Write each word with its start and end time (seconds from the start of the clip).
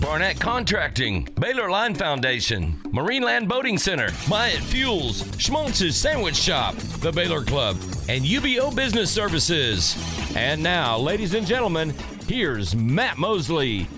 Barnett 0.00 0.38
Contracting, 0.38 1.28
Baylor 1.40 1.68
Line 1.68 1.92
Foundation, 1.92 2.80
Marineland 2.92 3.48
Boating 3.48 3.76
Center, 3.76 4.10
Myatt 4.28 4.62
Fuels, 4.62 5.24
Schmaltz's 5.38 5.96
Sandwich 5.96 6.36
Shop, 6.36 6.76
the 7.00 7.10
Baylor 7.10 7.42
Club, 7.42 7.76
and 8.08 8.24
UBO 8.24 8.74
Business 8.74 9.10
Services. 9.10 9.96
And 10.36 10.62
now, 10.62 10.96
ladies 10.98 11.34
and 11.34 11.44
gentlemen, 11.44 11.94
here's 12.28 12.76
Matt 12.76 13.18
Mosley. 13.18 13.88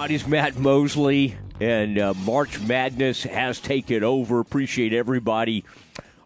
It 0.00 0.10
is 0.12 0.26
Matt 0.26 0.56
Mosley, 0.58 1.36
and 1.60 1.98
uh, 1.98 2.14
March 2.24 2.60
Madness 2.60 3.24
has 3.24 3.58
taken 3.58 4.04
over. 4.04 4.38
Appreciate 4.38 4.92
everybody 4.92 5.64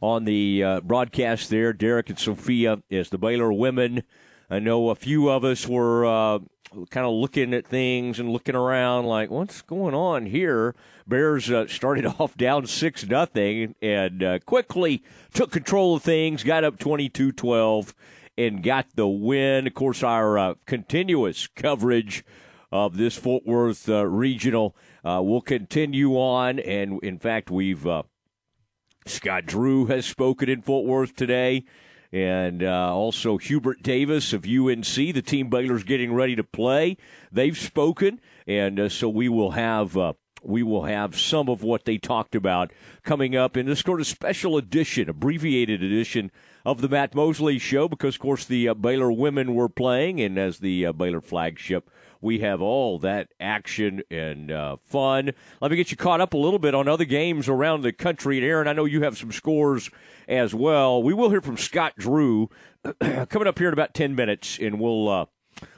on 0.03 0.27
the 0.27 0.63
uh, 0.63 0.81
broadcast 0.81 1.49
there, 1.49 1.73
Derek 1.73 2.11
and 2.11 2.19
Sophia, 2.19 2.83
as 2.91 3.09
the 3.09 3.19
Baylor 3.19 3.53
women. 3.53 4.03
I 4.49 4.61
know 4.61 4.91
a 4.91 4.95
few 4.95 5.29
of 5.29 5.45
us 5.45 5.67
were 5.67 6.07
uh, 6.07 6.39
kind 6.91 7.07
of 7.07 7.13
looking 7.13 7.53
at 7.53 7.67
things 7.67 8.21
and 8.21 8.31
looking 8.31 8.55
around, 8.55 9.07
like, 9.07 9.29
what's 9.29 9.61
going 9.63 9.95
on 9.95 10.27
here? 10.27 10.77
Bears 11.07 11.51
uh, 11.51 11.67
started 11.67 12.07
off 12.19 12.37
down 12.37 12.67
six 12.67 13.07
nothing 13.07 13.75
and 13.83 14.23
uh, 14.23 14.39
quickly 14.41 15.03
took 15.33 15.51
control 15.51 15.97
of 15.97 16.03
things, 16.03 16.45
got 16.45 16.63
up 16.63 16.79
22-12, 16.79 17.93
and 18.39 18.63
got 18.63 18.87
the 18.95 19.09
win. 19.09 19.67
Of 19.67 19.75
course, 19.75 20.05
our 20.05 20.39
uh, 20.39 20.55
continuous 20.65 21.49
coverage 21.49 22.25
of 22.71 22.97
this 22.97 23.17
Fort 23.17 23.45
Worth 23.47 23.89
uh, 23.89 24.07
regional 24.07 24.77
uh, 25.05 25.23
will 25.25 25.41
continue 25.41 26.13
on, 26.13 26.61
and 26.61 27.01
in 27.03 27.19
fact, 27.19 27.51
we've 27.51 27.87
Scott 29.07 29.47
Drew 29.47 29.87
has 29.87 30.05
spoken 30.05 30.49
in 30.49 30.63
Fort 30.63 30.85
Worth 30.85 31.15
today 31.15 31.65
and 32.17 32.63
uh, 32.63 32.95
also 32.95 33.37
Hubert 33.37 33.83
Davis 33.83 34.33
of 34.33 34.47
UNC, 34.47 34.85
the 34.85 35.23
team 35.23 35.51
Baylor's 35.51 35.85
getting 35.85 36.15
ready 36.15 36.35
to 36.35 36.43
play. 36.43 36.97
They've 37.31 37.59
spoken, 37.59 38.23
and 38.47 38.81
uh, 38.81 38.89
so 38.89 39.11
we 39.11 39.29
will 39.29 39.51
have. 39.51 39.97
Uh, 39.99 40.15
we 40.47 40.63
will 40.63 40.85
have 40.85 41.19
some 41.19 41.49
of 41.49 41.63
what 41.63 41.85
they 41.85 41.99
talked 41.99 42.35
about 42.35 42.73
coming 43.03 43.37
up 43.37 43.57
in 43.57 43.67
this 43.67 43.81
sort 43.81 44.01
of 44.01 44.07
special 44.07 44.57
edition, 44.57 45.09
abbreviated 45.09 45.83
edition 45.83 46.31
of 46.65 46.81
the 46.81 46.89
Matt 46.89 47.15
Mosley 47.15 47.59
Show, 47.59 47.89
because, 47.89 48.17
of 48.17 48.21
course, 48.21 48.45
the 48.45 48.69
uh, 48.69 48.75
Baylor 48.75 49.13
women 49.13 49.55
were 49.55 49.69
playing, 49.69 50.21
and 50.21 50.39
as 50.39 50.59
the 50.59 50.87
uh, 50.87 50.93
Baylor 50.93 51.21
flagship 51.21 51.91
we 52.21 52.41
have 52.41 52.61
all 52.61 52.99
that 52.99 53.29
action 53.39 54.03
and 54.11 54.51
uh, 54.51 54.77
fun. 54.85 55.33
Let 55.61 55.71
me 55.71 55.77
get 55.77 55.91
you 55.91 55.97
caught 55.97 56.21
up 56.21 56.35
a 56.35 56.39
little 56.39 56.59
bit 56.59 56.75
on 56.75 56.89
other 56.89 57.05
games 57.05 57.49
around 57.49 57.83
the 57.83 57.93
country. 57.93 58.39
And 58.39 58.47
Aaron, 58.47 58.69
I 58.69 58.73
know 58.73 58.85
you 58.85 59.03
have 59.03 59.19
some 59.19 59.33
scores 59.33 59.91
as 60.29 60.55
well. 60.55 61.03
We 61.03 61.15
will 61.15 61.31
hear 61.31 61.41
from 61.41 61.57
Scott 61.57 61.95
Drew 61.97 62.51
coming 63.01 63.47
up 63.47 63.59
here 63.59 63.69
in 63.69 63.73
about 63.73 63.95
10 63.95 64.15
minutes, 64.15 64.59
and 64.61 64.81
we'll. 64.81 65.09
Uh, 65.09 65.27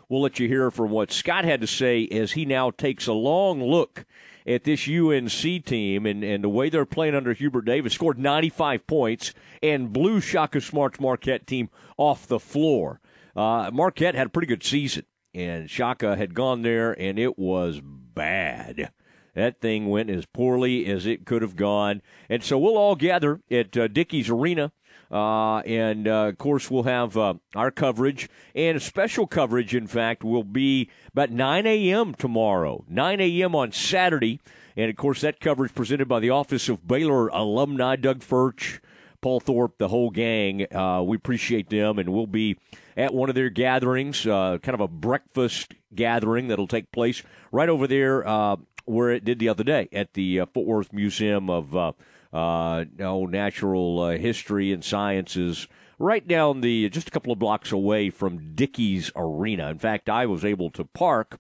we'll 0.09 0.23
let 0.23 0.39
you 0.39 0.49
hear 0.49 0.71
from 0.71 0.89
what 0.91 1.13
Scott 1.13 1.45
had 1.45 1.61
to 1.61 1.67
say 1.67 2.09
as 2.09 2.33
he 2.33 2.47
now 2.47 2.71
takes 2.71 3.07
a 3.07 3.13
long 3.13 3.63
look 3.63 4.07
at 4.49 4.65
this 4.65 4.89
UNC 4.89 5.65
team 5.65 6.07
and, 6.07 6.25
and 6.25 6.43
the 6.43 6.49
way 6.49 6.69
they're 6.71 6.87
playing 6.87 7.15
under 7.15 7.33
Hubert 7.33 7.67
Davis. 7.67 7.93
Scored 7.93 8.19
95 8.19 8.87
points 8.87 9.35
and 9.63 9.93
blew 9.93 10.21
Shaka 10.21 10.61
Smart's 10.61 10.99
Marquette 10.99 11.47
team 11.47 11.69
off 11.97 12.27
the 12.27 12.41
floor. 12.41 13.01
Uh, 13.37 13.71
Marquette 13.73 14.15
had 14.15 14.27
a 14.27 14.31
pretty 14.31 14.49
good 14.49 14.65
season 14.65 15.05
and 15.35 15.71
Shaka 15.71 16.17
had 16.17 16.35
gone 16.35 16.63
there, 16.63 16.99
and 16.99 17.19
it 17.19 17.39
was 17.39 17.81
bad. 17.83 18.91
That 19.35 19.61
thing 19.61 19.89
went 19.89 20.11
as 20.11 20.27
poorly 20.27 20.87
as 20.87 21.07
it 21.07 21.27
could 21.27 21.43
have 21.43 21.55
gone. 21.55 22.03
And 22.29 22.43
so 22.43 22.59
we'll 22.59 22.77
all 22.77 22.97
gather 22.97 23.41
at 23.51 23.77
uh, 23.77 23.87
Dickies 23.87 24.29
Arena. 24.29 24.73
Uh, 25.11 25.59
and 25.61 26.07
uh, 26.07 26.29
of 26.29 26.39
course, 26.39 26.71
we'll 26.71 26.83
have 26.83 27.17
uh, 27.17 27.35
our 27.55 27.71
coverage 27.71 28.29
and 28.55 28.81
special 28.81 29.27
coverage. 29.27 29.75
In 29.75 29.87
fact, 29.87 30.23
will 30.23 30.45
be 30.45 30.91
about 31.13 31.31
9 31.31 31.67
a.m. 31.67 32.15
tomorrow, 32.15 32.85
9 32.89 33.21
a.m. 33.21 33.55
on 33.55 33.73
Saturday. 33.73 34.41
And 34.77 34.91
of 34.91 34.97
course, 34.97 35.23
that 35.23 35.41
coverage 35.41 35.75
presented 35.75 36.09
by 36.09 36.21
the 36.21 36.31
Office 36.31 36.69
of 36.69 36.87
Baylor 36.87 37.29
Alumni, 37.29 37.97
Doug 37.97 38.21
Furch, 38.21 38.81
Paul 39.21 39.41
Thorpe, 39.41 39.79
the 39.79 39.89
whole 39.89 40.11
gang. 40.11 40.73
Uh, 40.73 41.03
we 41.03 41.17
appreciate 41.17 41.71
them, 41.71 41.99
and 41.99 42.11
we'll 42.11 42.27
be 42.27 42.59
at 42.97 43.13
one 43.13 43.29
of 43.29 43.35
their 43.35 43.51
gatherings, 43.51 44.27
uh, 44.27 44.59
kind 44.63 44.75
of 44.75 44.81
a 44.81 44.89
breakfast 44.89 45.75
gathering 45.95 46.49
that'll 46.49 46.69
take 46.69 46.93
place 46.93 47.23
right 47.51 47.69
over 47.69 47.87
there 47.87 48.27
uh, 48.27 48.57
where 48.85 49.11
it 49.11 49.25
did 49.25 49.39
the 49.39 49.49
other 49.49 49.65
day 49.65 49.89
at 49.93 50.15
the 50.15 50.41
uh, 50.41 50.47
Fort 50.47 50.67
Worth 50.67 50.93
Museum 50.93 51.51
of 51.51 51.95
uh, 52.33 52.85
Natural 52.99 54.01
uh, 54.01 54.19
History 54.19 54.73
and 54.73 54.85
Sciences, 54.85 55.67
right 55.99 56.27
down 56.27 56.61
the 56.61 56.89
just 56.91 57.09
a 57.09 57.11
couple 57.11 57.33
of 57.33 57.39
blocks 57.39 57.73
away 57.73 58.11
from 58.11 58.55
Dickies 58.55 59.11
Arena. 59.17 59.69
In 59.71 59.79
fact, 59.79 60.09
I 60.09 60.27
was 60.27 60.45
able 60.45 60.71
to 60.71 60.85
park 60.85 61.39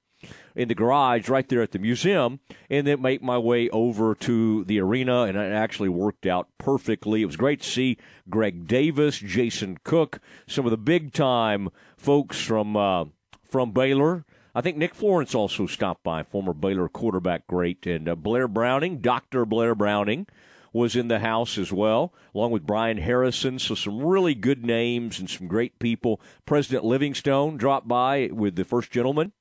in 0.54 0.68
the 0.68 0.74
garage 0.74 1.28
right 1.28 1.48
there 1.48 1.62
at 1.62 1.70
the 1.70 1.78
museum 1.78 2.40
and 2.68 2.86
then 2.86 3.00
make 3.00 3.22
my 3.22 3.38
way 3.38 3.68
over 3.70 4.14
to 4.16 4.64
the 4.64 4.80
arena. 4.80 5.22
And 5.22 5.38
it 5.38 5.52
actually 5.52 5.88
worked 5.88 6.26
out 6.26 6.48
perfectly. 6.58 7.22
It 7.22 7.26
was 7.26 7.36
great 7.36 7.60
to 7.60 7.68
see 7.68 7.98
Greg 8.28 8.66
Davis, 8.66 9.18
Jason 9.18 9.78
Cook, 9.84 10.20
some 10.46 10.64
of 10.64 10.70
the 10.70 10.76
big 10.76 11.12
time 11.12 11.68
folks 11.96 12.40
from, 12.40 12.76
uh, 12.76 13.04
from 13.44 13.72
Baylor. 13.72 14.24
I 14.54 14.60
think 14.60 14.76
Nick 14.76 14.94
Florence 14.94 15.34
also 15.34 15.66
stopped 15.66 16.02
by, 16.02 16.24
former 16.24 16.52
Baylor 16.52 16.88
quarterback 16.88 17.46
great, 17.46 17.86
and 17.86 18.08
uh, 18.08 18.16
Blair 18.16 18.48
Browning, 18.48 18.98
Dr. 18.98 19.44
Blair 19.44 19.76
Browning, 19.76 20.26
was 20.72 20.96
in 20.96 21.08
the 21.08 21.20
house 21.20 21.58
as 21.58 21.72
well, 21.72 22.12
along 22.34 22.50
with 22.50 22.66
Brian 22.66 22.98
Harrison. 22.98 23.58
So 23.58 23.74
some 23.74 24.02
really 24.02 24.34
good 24.34 24.64
names 24.64 25.18
and 25.18 25.28
some 25.28 25.48
great 25.48 25.78
people. 25.78 26.20
President 26.46 26.84
Livingstone 26.84 27.56
dropped 27.56 27.88
by 27.88 28.30
with 28.32 28.56
the 28.56 28.64
first 28.64 28.90
gentleman 28.90 29.32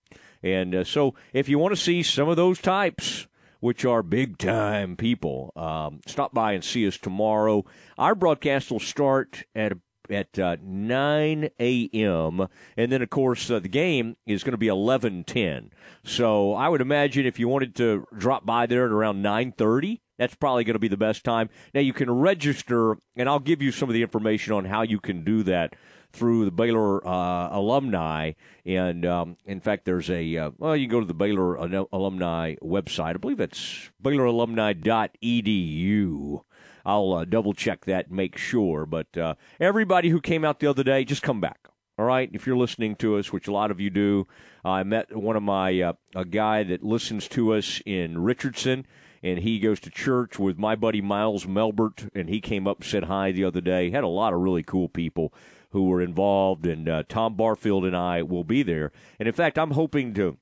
and 0.44 0.76
uh, 0.76 0.84
so, 0.84 1.16
if 1.34 1.50
you 1.50 1.60
want 1.60 1.76
to 1.76 1.82
see 1.82 2.04
some 2.04 2.30
of 2.30 2.36
those 2.36 2.60
types, 2.60 3.28
which 3.60 3.86
are 3.86 4.04
big 4.04 4.38
time 4.38 4.96
people, 4.96 5.52
um, 5.56 6.02
stop 6.06 6.34
by 6.34 6.54
and 6.54 6.64
see 6.64 6.88
us 6.88 6.98
tomorrow. 6.98 7.66
Our 7.98 8.16
broadcast 8.16 8.72
will 8.72 8.80
start 8.80 9.44
at 9.56 9.74
at 10.10 10.40
uh, 10.40 10.56
9 10.64 11.50
a.m. 11.60 12.48
And 12.78 12.92
then, 12.92 13.02
of 13.02 13.10
course, 13.10 13.52
uh, 13.52 13.60
the 13.60 13.68
game 13.68 14.16
is 14.26 14.44
going 14.44 14.54
to 14.54 14.58
be 14.58 14.68
11:10. 14.68 15.72
So 16.04 16.54
I 16.54 16.70
would 16.70 16.82
imagine 16.82 17.26
if 17.26 17.40
you 17.40 17.48
wanted 17.48 17.76
to 17.76 18.08
drop 18.18 18.46
by 18.46 18.68
there 18.68 18.86
at 18.86 18.92
around 18.92 19.22
9:30, 19.24 20.00
that's 20.18 20.36
probably 20.36 20.64
going 20.64 20.76
to 20.76 20.80
be 20.80 20.88
the 20.88 20.98
best 20.98 21.24
time. 21.24 21.50
Now 21.74 21.82
you 21.82 21.94
can 21.94 22.12
register, 22.12 22.98
and 23.16 23.30
I'll 23.30 23.40
give 23.40 23.62
you 23.62 23.72
some 23.72 23.90
of 23.90 23.94
the 23.94 24.02
information 24.02 24.54
on 24.54 24.66
how 24.66 24.82
you 24.82 25.00
can 25.00 25.24
do 25.24 25.44
that 25.44 25.76
through 26.12 26.46
the 26.46 26.52
Baylor 26.52 27.08
uh, 27.08 27.50
alumni. 27.52 28.32
And 28.66 29.06
um, 29.06 29.38
in 29.46 29.60
fact, 29.60 29.86
there's 29.86 30.10
a, 30.10 30.38
uh, 30.38 30.50
well, 30.58 30.76
you 30.76 30.88
can 30.88 30.92
go 30.92 31.02
to 31.02 31.06
the 31.06 31.14
Baylor 31.14 31.56
alumni 31.56 32.56
website. 32.56 33.14
I 33.16 33.18
believe 33.18 33.40
it's 33.40 33.92
bayloralumni.edu. 34.04 36.42
I'll 36.86 37.14
uh, 37.14 37.26
double 37.26 37.54
check 37.54 37.86
that, 37.86 38.10
make 38.10 38.38
sure. 38.38 38.86
But 38.86 39.18
uh, 39.18 39.36
everybody 39.60 40.10
who 40.10 40.22
came 40.22 40.46
out 40.46 40.60
the 40.60 40.68
other 40.68 40.84
day, 40.84 41.04
just 41.04 41.22
come 41.22 41.42
back. 41.42 41.68
All 42.00 42.06
right, 42.06 42.30
if 42.32 42.46
you're 42.46 42.56
listening 42.56 42.96
to 42.98 43.18
us, 43.18 43.34
which 43.34 43.48
a 43.48 43.52
lot 43.52 43.72
of 43.72 43.80
you 43.80 43.90
do, 43.90 44.28
I 44.64 44.84
met 44.84 45.16
one 45.16 45.36
of 45.36 45.42
my 45.42 45.82
uh, 45.82 45.94
a 46.16 46.26
guy 46.26 46.62
that 46.62 46.84
listens 46.84 47.28
to 47.30 47.56
us 47.56 47.82
in 47.88 48.22
Richardson, 48.22 48.86
and 49.28 49.40
he 49.40 49.60
goes 49.60 49.80
to 49.82 49.90
church 49.90 50.40
with 50.40 50.58
my 50.58 50.76
buddy 50.76 51.02
Miles 51.02 51.46
Melbert, 51.46 52.10
and 52.16 52.30
he 52.30 52.40
came 52.40 52.66
up 52.66 52.78
and 52.78 52.86
said 52.86 53.04
hi 53.06 53.32
the 53.32 53.44
other 53.44 53.60
day. 53.60 53.90
Had 53.90 54.06
a 54.06 54.08
lot 54.08 54.34
of 54.34 54.40
really 54.40 54.64
cool 54.64 54.88
people 54.88 55.34
who 55.72 55.86
were 55.86 56.02
involved, 56.02 56.66
and 56.66 56.88
uh, 56.88 57.04
Tom 57.10 57.36
Barfield 57.36 57.84
and 57.84 57.96
I 57.96 58.22
will 58.22 58.46
be 58.46 58.64
there. 58.64 58.92
And 59.20 59.28
in 59.28 59.34
fact, 59.34 59.60
I'm 59.60 59.72
hoping 59.72 60.14
to 60.14 60.38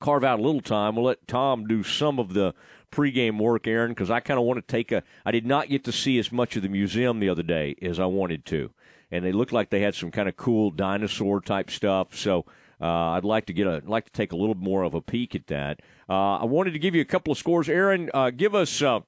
carve 0.00 0.24
out 0.24 0.40
a 0.40 0.42
little 0.42 0.62
time. 0.62 0.96
We'll 0.96 1.04
let 1.04 1.26
Tom 1.26 1.66
do 1.66 1.82
some 1.82 2.18
of 2.18 2.32
the 2.32 2.54
pregame 2.90 3.38
work, 3.38 3.66
Aaron, 3.66 3.90
because 3.90 4.10
I 4.10 4.20
kind 4.20 4.40
of 4.40 4.46
want 4.46 4.66
to 4.66 4.72
take 4.72 4.90
a. 4.90 5.02
I 5.26 5.30
did 5.30 5.44
not 5.44 5.68
get 5.68 5.84
to 5.84 5.92
see 5.92 6.18
as 6.18 6.32
much 6.32 6.56
of 6.56 6.62
the 6.62 6.70
museum 6.70 7.20
the 7.20 7.28
other 7.28 7.42
day 7.42 7.76
as 7.82 8.00
I 8.00 8.06
wanted 8.06 8.46
to, 8.46 8.70
and 9.10 9.22
they 9.22 9.32
looked 9.32 9.52
like 9.52 9.68
they 9.68 9.80
had 9.80 9.94
some 9.94 10.10
kind 10.10 10.30
of 10.30 10.36
cool 10.36 10.70
dinosaur 10.70 11.40
type 11.40 11.70
stuff. 11.70 12.16
So. 12.16 12.46
Uh, 12.82 13.12
I'd 13.12 13.24
like 13.24 13.46
to 13.46 13.52
get 13.52 13.68
a 13.68 13.80
like 13.86 14.06
to 14.06 14.12
take 14.12 14.32
a 14.32 14.36
little 14.36 14.56
more 14.56 14.82
of 14.82 14.94
a 14.94 15.00
peek 15.00 15.36
at 15.36 15.46
that. 15.46 15.80
Uh, 16.08 16.38
I 16.38 16.44
wanted 16.44 16.72
to 16.72 16.80
give 16.80 16.96
you 16.96 17.00
a 17.00 17.06
couple 17.06 17.30
of 17.30 17.38
scores. 17.38 17.68
Aaron, 17.68 18.10
uh, 18.12 18.30
give 18.30 18.56
us 18.56 18.82
uh, 18.82 19.00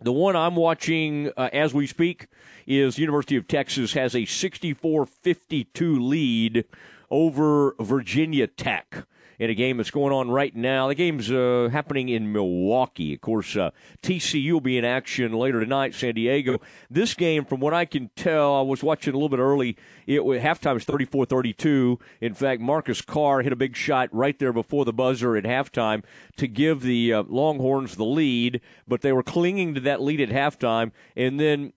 the 0.00 0.12
one 0.12 0.34
I'm 0.34 0.56
watching 0.56 1.30
uh, 1.36 1.50
as 1.52 1.74
we 1.74 1.86
speak 1.86 2.26
is 2.66 2.98
University 2.98 3.36
of 3.36 3.46
Texas 3.46 3.92
has 3.92 4.14
a 4.14 4.20
64-52 4.22 6.00
lead 6.00 6.64
over 7.10 7.74
Virginia 7.78 8.46
Tech. 8.46 9.06
In 9.38 9.50
a 9.50 9.54
game 9.54 9.76
that's 9.76 9.90
going 9.90 10.12
on 10.12 10.30
right 10.30 10.54
now. 10.54 10.88
The 10.88 10.94
game's 10.94 11.30
uh, 11.30 11.68
happening 11.72 12.08
in 12.08 12.32
Milwaukee. 12.32 13.14
Of 13.14 13.20
course, 13.20 13.56
uh, 13.56 13.70
TCU 14.02 14.52
will 14.52 14.60
be 14.60 14.78
in 14.78 14.84
action 14.84 15.32
later 15.32 15.60
tonight, 15.60 15.94
San 15.94 16.14
Diego. 16.14 16.60
This 16.90 17.14
game, 17.14 17.44
from 17.44 17.60
what 17.60 17.74
I 17.74 17.84
can 17.84 18.10
tell, 18.16 18.54
I 18.54 18.62
was 18.62 18.82
watching 18.82 19.14
a 19.14 19.16
little 19.16 19.28
bit 19.28 19.40
early. 19.40 19.76
It 20.06 20.24
was, 20.24 20.40
halftime 20.40 20.74
was 20.74 20.84
34-32. 20.84 22.00
In 22.20 22.34
fact, 22.34 22.60
Marcus 22.60 23.00
Carr 23.00 23.42
hit 23.42 23.52
a 23.52 23.56
big 23.56 23.76
shot 23.76 24.08
right 24.12 24.38
there 24.38 24.52
before 24.52 24.84
the 24.84 24.92
buzzer 24.92 25.36
at 25.36 25.44
halftime 25.44 26.02
to 26.36 26.46
give 26.46 26.82
the 26.82 27.12
uh, 27.12 27.22
Longhorns 27.28 27.96
the 27.96 28.04
lead, 28.04 28.60
but 28.86 29.00
they 29.00 29.12
were 29.12 29.22
clinging 29.22 29.74
to 29.74 29.80
that 29.80 30.02
lead 30.02 30.20
at 30.20 30.28
halftime, 30.30 30.92
and 31.16 31.40
then 31.40 31.72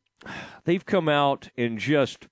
they've 0.66 0.86
come 0.86 1.10
out 1.10 1.50
and 1.58 1.80
just 1.80 2.28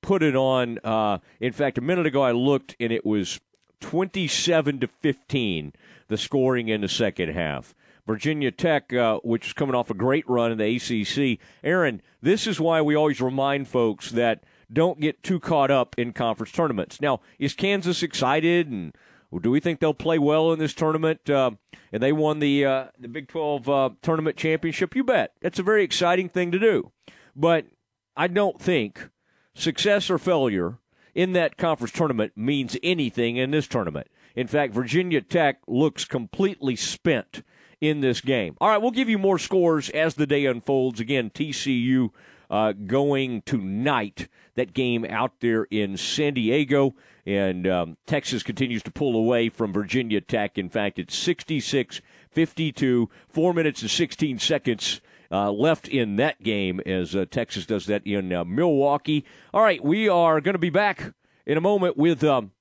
put 0.00 0.22
it 0.22 0.36
on. 0.36 0.78
Uh, 0.84 1.18
in 1.40 1.52
fact, 1.52 1.78
a 1.78 1.80
minute 1.80 2.06
ago 2.06 2.22
I 2.22 2.32
looked 2.32 2.76
and 2.78 2.92
it 2.92 3.06
was 3.06 3.40
27 3.82 4.80
to 4.80 4.86
15, 4.86 5.72
the 6.08 6.16
scoring 6.16 6.68
in 6.68 6.80
the 6.80 6.88
second 6.88 7.30
half. 7.30 7.74
Virginia 8.06 8.50
Tech, 8.50 8.92
uh, 8.92 9.18
which 9.18 9.48
is 9.48 9.52
coming 9.52 9.74
off 9.74 9.90
a 9.90 9.94
great 9.94 10.28
run 10.28 10.50
in 10.50 10.58
the 10.58 10.76
ACC. 10.76 11.38
Aaron, 11.62 12.00
this 12.20 12.46
is 12.46 12.58
why 12.58 12.80
we 12.80 12.94
always 12.94 13.20
remind 13.20 13.68
folks 13.68 14.10
that 14.10 14.42
don't 14.72 15.00
get 15.00 15.22
too 15.22 15.38
caught 15.38 15.70
up 15.70 15.94
in 15.98 16.12
conference 16.12 16.52
tournaments. 16.52 17.00
Now, 17.00 17.20
is 17.38 17.54
Kansas 17.54 18.02
excited 18.02 18.68
and 18.68 18.96
do 19.40 19.50
we 19.50 19.60
think 19.60 19.80
they'll 19.80 19.94
play 19.94 20.18
well 20.18 20.52
in 20.52 20.58
this 20.58 20.74
tournament? 20.74 21.28
Uh, 21.28 21.52
and 21.90 22.02
they 22.02 22.12
won 22.12 22.38
the 22.38 22.64
uh, 22.64 22.86
the 22.98 23.08
Big 23.08 23.28
12 23.28 23.68
uh, 23.68 23.90
tournament 24.02 24.36
championship. 24.36 24.94
You 24.94 25.04
bet. 25.04 25.32
That's 25.40 25.58
a 25.58 25.62
very 25.62 25.84
exciting 25.84 26.28
thing 26.28 26.52
to 26.52 26.58
do. 26.58 26.92
But 27.34 27.66
I 28.14 28.26
don't 28.26 28.60
think 28.60 29.08
success 29.54 30.10
or 30.10 30.18
failure 30.18 30.78
in 31.14 31.32
that 31.32 31.56
conference 31.56 31.92
tournament 31.92 32.32
means 32.36 32.76
anything 32.82 33.36
in 33.36 33.50
this 33.50 33.66
tournament. 33.66 34.08
In 34.34 34.46
fact, 34.46 34.72
Virginia 34.72 35.20
Tech 35.20 35.58
looks 35.66 36.04
completely 36.04 36.76
spent 36.76 37.42
in 37.80 38.00
this 38.00 38.20
game. 38.20 38.56
All 38.60 38.68
right, 38.68 38.80
we'll 38.80 38.92
give 38.92 39.08
you 39.08 39.18
more 39.18 39.38
scores 39.38 39.90
as 39.90 40.14
the 40.14 40.26
day 40.26 40.46
unfolds. 40.46 41.00
Again, 41.00 41.30
TCU 41.30 42.10
uh, 42.48 42.72
going 42.72 43.42
tonight. 43.42 44.28
That 44.54 44.74
game 44.74 45.04
out 45.08 45.40
there 45.40 45.64
in 45.70 45.96
San 45.96 46.34
Diego. 46.34 46.94
And 47.24 47.66
um, 47.66 47.96
Texas 48.06 48.42
continues 48.42 48.82
to 48.82 48.90
pull 48.90 49.16
away 49.16 49.48
from 49.48 49.72
Virginia 49.72 50.20
Tech. 50.20 50.58
In 50.58 50.68
fact, 50.68 50.98
it's 50.98 51.16
66 51.16 52.00
52, 52.30 53.10
4 53.28 53.54
minutes 53.54 53.82
and 53.82 53.90
16 53.90 54.38
seconds 54.38 55.00
uh, 55.32 55.50
left 55.50 55.88
in 55.88 56.16
that 56.16 56.42
game 56.42 56.80
as 56.84 57.16
uh, 57.16 57.24
Texas 57.30 57.66
does 57.66 57.86
that 57.86 58.06
in 58.06 58.32
uh, 58.32 58.44
Milwaukee. 58.44 59.24
All 59.54 59.62
right, 59.62 59.82
we 59.82 60.08
are 60.08 60.40
going 60.40 60.54
to 60.54 60.58
be 60.58 60.70
back 60.70 61.14
in 61.46 61.56
a 61.56 61.60
moment 61.60 61.96
with 61.96 62.22
um, 62.22 62.52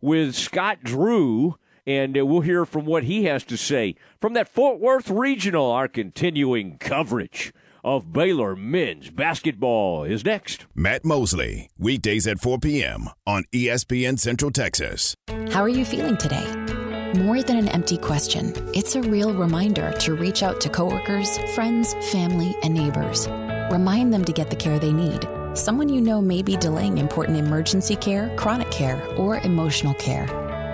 with 0.00 0.34
Scott 0.34 0.78
Drew, 0.84 1.56
and 1.86 2.16
uh, 2.16 2.24
we'll 2.24 2.40
hear 2.40 2.64
from 2.64 2.86
what 2.86 3.04
he 3.04 3.24
has 3.24 3.42
to 3.44 3.56
say 3.56 3.96
from 4.20 4.34
that 4.34 4.48
Fort 4.48 4.80
Worth 4.80 5.10
Regional. 5.10 5.70
Our 5.70 5.88
continuing 5.88 6.78
coverage 6.78 7.52
of 7.82 8.12
Baylor 8.12 8.56
men's 8.56 9.10
basketball 9.10 10.04
is 10.04 10.24
next. 10.24 10.66
Matt 10.74 11.04
Mosley, 11.04 11.70
weekdays 11.78 12.26
at 12.26 12.40
4 12.40 12.58
p.m. 12.58 13.10
on 13.26 13.44
ESPN 13.52 14.18
Central 14.18 14.50
Texas. 14.50 15.14
How 15.50 15.62
are 15.62 15.68
you 15.68 15.84
feeling 15.84 16.16
today? 16.16 16.65
More 17.14 17.40
than 17.40 17.56
an 17.56 17.68
empty 17.68 17.98
question, 17.98 18.52
it's 18.74 18.96
a 18.96 19.00
real 19.00 19.32
reminder 19.32 19.92
to 19.92 20.14
reach 20.14 20.42
out 20.42 20.60
to 20.60 20.68
coworkers, 20.68 21.38
friends, 21.54 21.94
family, 22.10 22.56
and 22.64 22.74
neighbors. 22.74 23.28
Remind 23.70 24.12
them 24.12 24.24
to 24.24 24.32
get 24.32 24.50
the 24.50 24.56
care 24.56 24.80
they 24.80 24.92
need. 24.92 25.26
Someone 25.54 25.88
you 25.88 26.00
know 26.00 26.20
may 26.20 26.42
be 26.42 26.56
delaying 26.56 26.98
important 26.98 27.38
emergency 27.38 27.94
care, 27.94 28.34
chronic 28.36 28.70
care, 28.72 29.00
or 29.16 29.38
emotional 29.38 29.94
care. 29.94 30.24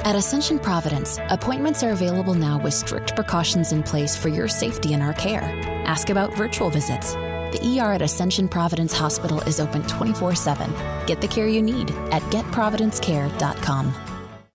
At 0.04 0.16
Ascension 0.16 0.58
Providence, 0.58 1.18
appointments 1.28 1.82
are 1.82 1.90
available 1.90 2.34
now 2.34 2.58
with 2.58 2.72
strict 2.72 3.14
precautions 3.14 3.72
in 3.72 3.82
place 3.82 4.16
for 4.16 4.28
your 4.28 4.48
safety 4.48 4.94
and 4.94 5.02
our 5.02 5.12
care. 5.12 5.42
Ask 5.84 6.08
about 6.08 6.34
virtual 6.34 6.70
visits. 6.70 7.12
The 7.12 7.78
ER 7.78 7.92
at 7.92 8.02
Ascension 8.02 8.48
Providence 8.48 8.94
Hospital 8.94 9.42
is 9.42 9.60
open 9.60 9.82
24 9.82 10.34
7. 10.34 10.72
Get 11.06 11.20
the 11.20 11.28
care 11.28 11.46
you 11.46 11.60
need 11.60 11.90
at 12.10 12.22
getprovidencecare.com. 12.32 14.11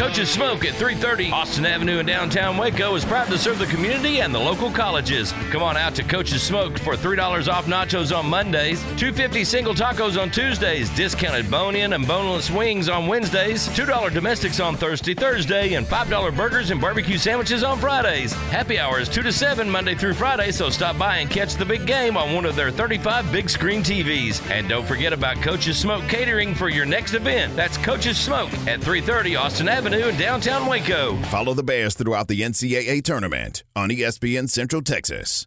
Coach's 0.00 0.30
Smoke 0.30 0.64
at 0.66 0.74
330 0.74 1.30
Austin 1.30 1.64
Avenue 1.64 2.00
in 2.00 2.06
downtown 2.06 2.58
Waco 2.58 2.94
is 2.96 3.04
proud 3.04 3.28
to 3.28 3.38
serve 3.38 3.58
the 3.58 3.66
community 3.66 4.20
and 4.20 4.34
the 4.34 4.38
local 4.38 4.70
colleges. 4.70 5.32
Come 5.50 5.62
on 5.62 5.76
out 5.78 5.94
to 5.94 6.02
Coach's 6.02 6.42
Smoke 6.42 6.78
for 6.78 6.96
$3 6.96 7.48
off 7.50 7.64
nachos 7.64 8.14
on 8.14 8.26
Mondays, 8.26 8.82
250 8.98 9.42
single 9.42 9.72
tacos 9.72 10.20
on 10.20 10.30
Tuesdays, 10.30 10.90
discounted 10.90 11.50
bone-in 11.50 11.94
and 11.94 12.06
boneless 12.06 12.50
wings 12.50 12.90
on 12.90 13.06
Wednesdays, 13.06 13.68
$2 13.68 14.12
domestics 14.12 14.60
on 14.60 14.76
Thursday, 14.76 15.14
Thursday, 15.14 15.72
and 15.74 15.86
$5 15.86 16.36
burgers 16.36 16.70
and 16.70 16.80
barbecue 16.80 17.16
sandwiches 17.16 17.62
on 17.62 17.78
Fridays. 17.78 18.34
Happy 18.50 18.78
hour 18.78 19.00
is 19.00 19.08
2 19.08 19.22
to 19.22 19.32
7 19.32 19.70
Monday 19.70 19.94
through 19.94 20.14
Friday, 20.14 20.50
so 20.50 20.68
stop 20.68 20.98
by 20.98 21.18
and 21.18 21.30
catch 21.30 21.54
the 21.54 21.64
big 21.64 21.86
game 21.86 22.18
on 22.18 22.34
one 22.34 22.44
of 22.44 22.54
their 22.54 22.70
35 22.70 23.32
big 23.32 23.48
screen 23.48 23.82
TVs. 23.82 24.46
And 24.50 24.68
don't 24.68 24.86
forget 24.86 25.14
about 25.14 25.36
Coach's 25.36 25.78
Smoke 25.78 26.06
catering 26.06 26.54
for 26.54 26.68
your 26.68 26.84
next 26.84 27.14
event. 27.14 27.56
That's 27.56 27.78
Coach's 27.78 28.18
Smoke 28.18 28.52
at 28.66 28.82
330 28.82 29.36
Austin 29.36 29.69
Avenue 29.70 30.08
in 30.08 30.16
downtown 30.16 30.66
Waco. 30.68 31.16
Follow 31.30 31.54
the 31.54 31.62
Bears 31.62 31.94
throughout 31.94 32.26
the 32.26 32.40
NCAA 32.40 33.04
tournament 33.04 33.62
on 33.76 33.90
ESPN 33.90 34.50
Central 34.50 34.82
Texas. 34.82 35.46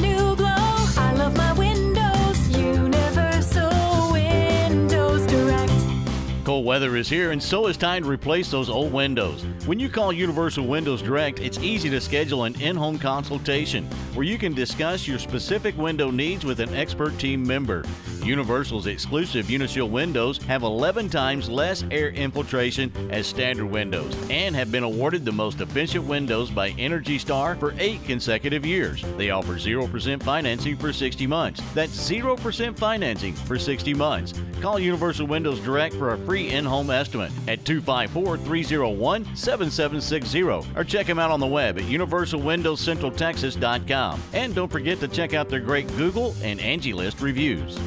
weather 6.71 6.95
is 6.95 7.09
here, 7.09 7.31
and 7.31 7.43
so 7.43 7.67
is 7.67 7.75
time 7.75 8.01
to 8.01 8.09
replace 8.09 8.49
those 8.49 8.69
old 8.69 8.93
windows. 8.93 9.43
When 9.65 9.77
you 9.77 9.89
call 9.89 10.13
Universal 10.13 10.67
Windows 10.67 11.01
Direct, 11.01 11.41
it's 11.41 11.57
easy 11.57 11.89
to 11.89 11.99
schedule 11.99 12.45
an 12.45 12.55
in 12.61 12.77
home 12.77 12.97
consultation 12.97 13.83
where 14.13 14.25
you 14.25 14.37
can 14.37 14.53
discuss 14.53 15.05
your 15.05 15.19
specific 15.19 15.77
window 15.77 16.11
needs 16.11 16.45
with 16.45 16.61
an 16.61 16.73
expert 16.73 17.19
team 17.19 17.45
member. 17.45 17.83
Universal's 18.23 18.87
exclusive 18.87 19.47
Unishield 19.47 19.89
windows 19.89 20.37
have 20.43 20.63
11 20.63 21.09
times 21.09 21.49
less 21.49 21.83
air 21.91 22.09
infiltration 22.11 22.89
as 23.09 23.27
standard 23.27 23.65
windows 23.65 24.15
and 24.29 24.55
have 24.55 24.71
been 24.71 24.83
awarded 24.83 25.25
the 25.25 25.31
most 25.31 25.59
efficient 25.59 26.05
windows 26.05 26.49
by 26.49 26.69
Energy 26.77 27.19
Star 27.19 27.55
for 27.55 27.73
eight 27.79 28.01
consecutive 28.05 28.65
years. 28.65 29.03
They 29.17 29.31
offer 29.31 29.55
0% 29.55 30.23
financing 30.23 30.77
for 30.77 30.93
60 30.93 31.27
months. 31.27 31.61
That's 31.73 32.09
0% 32.09 32.77
financing 32.77 33.33
for 33.33 33.59
60 33.59 33.93
months. 33.93 34.33
Call 34.61 34.79
Universal 34.79 35.27
Windows 35.27 35.59
Direct 35.59 35.95
for 35.95 36.13
a 36.13 36.17
free 36.19 36.49
in 36.49 36.60
home 36.65 36.89
estimate 36.89 37.31
at 37.47 37.63
254 37.65 38.37
301 38.37 39.35
7760 39.35 40.41
or 40.75 40.83
check 40.83 41.07
them 41.07 41.19
out 41.19 41.31
on 41.31 41.39
the 41.39 41.47
web 41.47 41.77
at 41.77 41.85
universalwindowscentraltexas.com. 41.85 44.23
And 44.33 44.53
don't 44.55 44.71
forget 44.71 44.99
to 44.99 45.07
check 45.07 45.33
out 45.33 45.49
their 45.49 45.59
great 45.59 45.87
Google 45.95 46.35
and 46.41 46.59
Angie 46.59 46.93
List 46.93 47.21
reviews. 47.21 47.79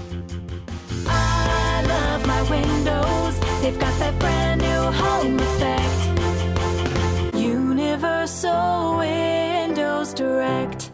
I 1.07 1.85
love 1.87 2.27
my 2.27 2.43
windows. 2.51 3.39
They've 3.63 3.79
got 3.79 3.97
that 3.99 4.19
brand 4.19 4.61
new 4.61 4.69
home 4.69 5.39
effect. 5.39 5.85
Universal 7.37 8.99
Windows 8.99 10.13
Direct. 10.15 10.94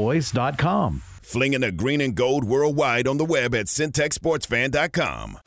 pioneerboys.com. 0.00 1.02
Flinging 1.22 1.60
the 1.60 1.72
green 1.72 2.00
and 2.00 2.14
gold 2.14 2.44
worldwide 2.44 3.06
on 3.06 3.18
the 3.18 3.24
web 3.24 3.54
at 3.54 3.66
syntechsportsfan.com. 3.66 5.38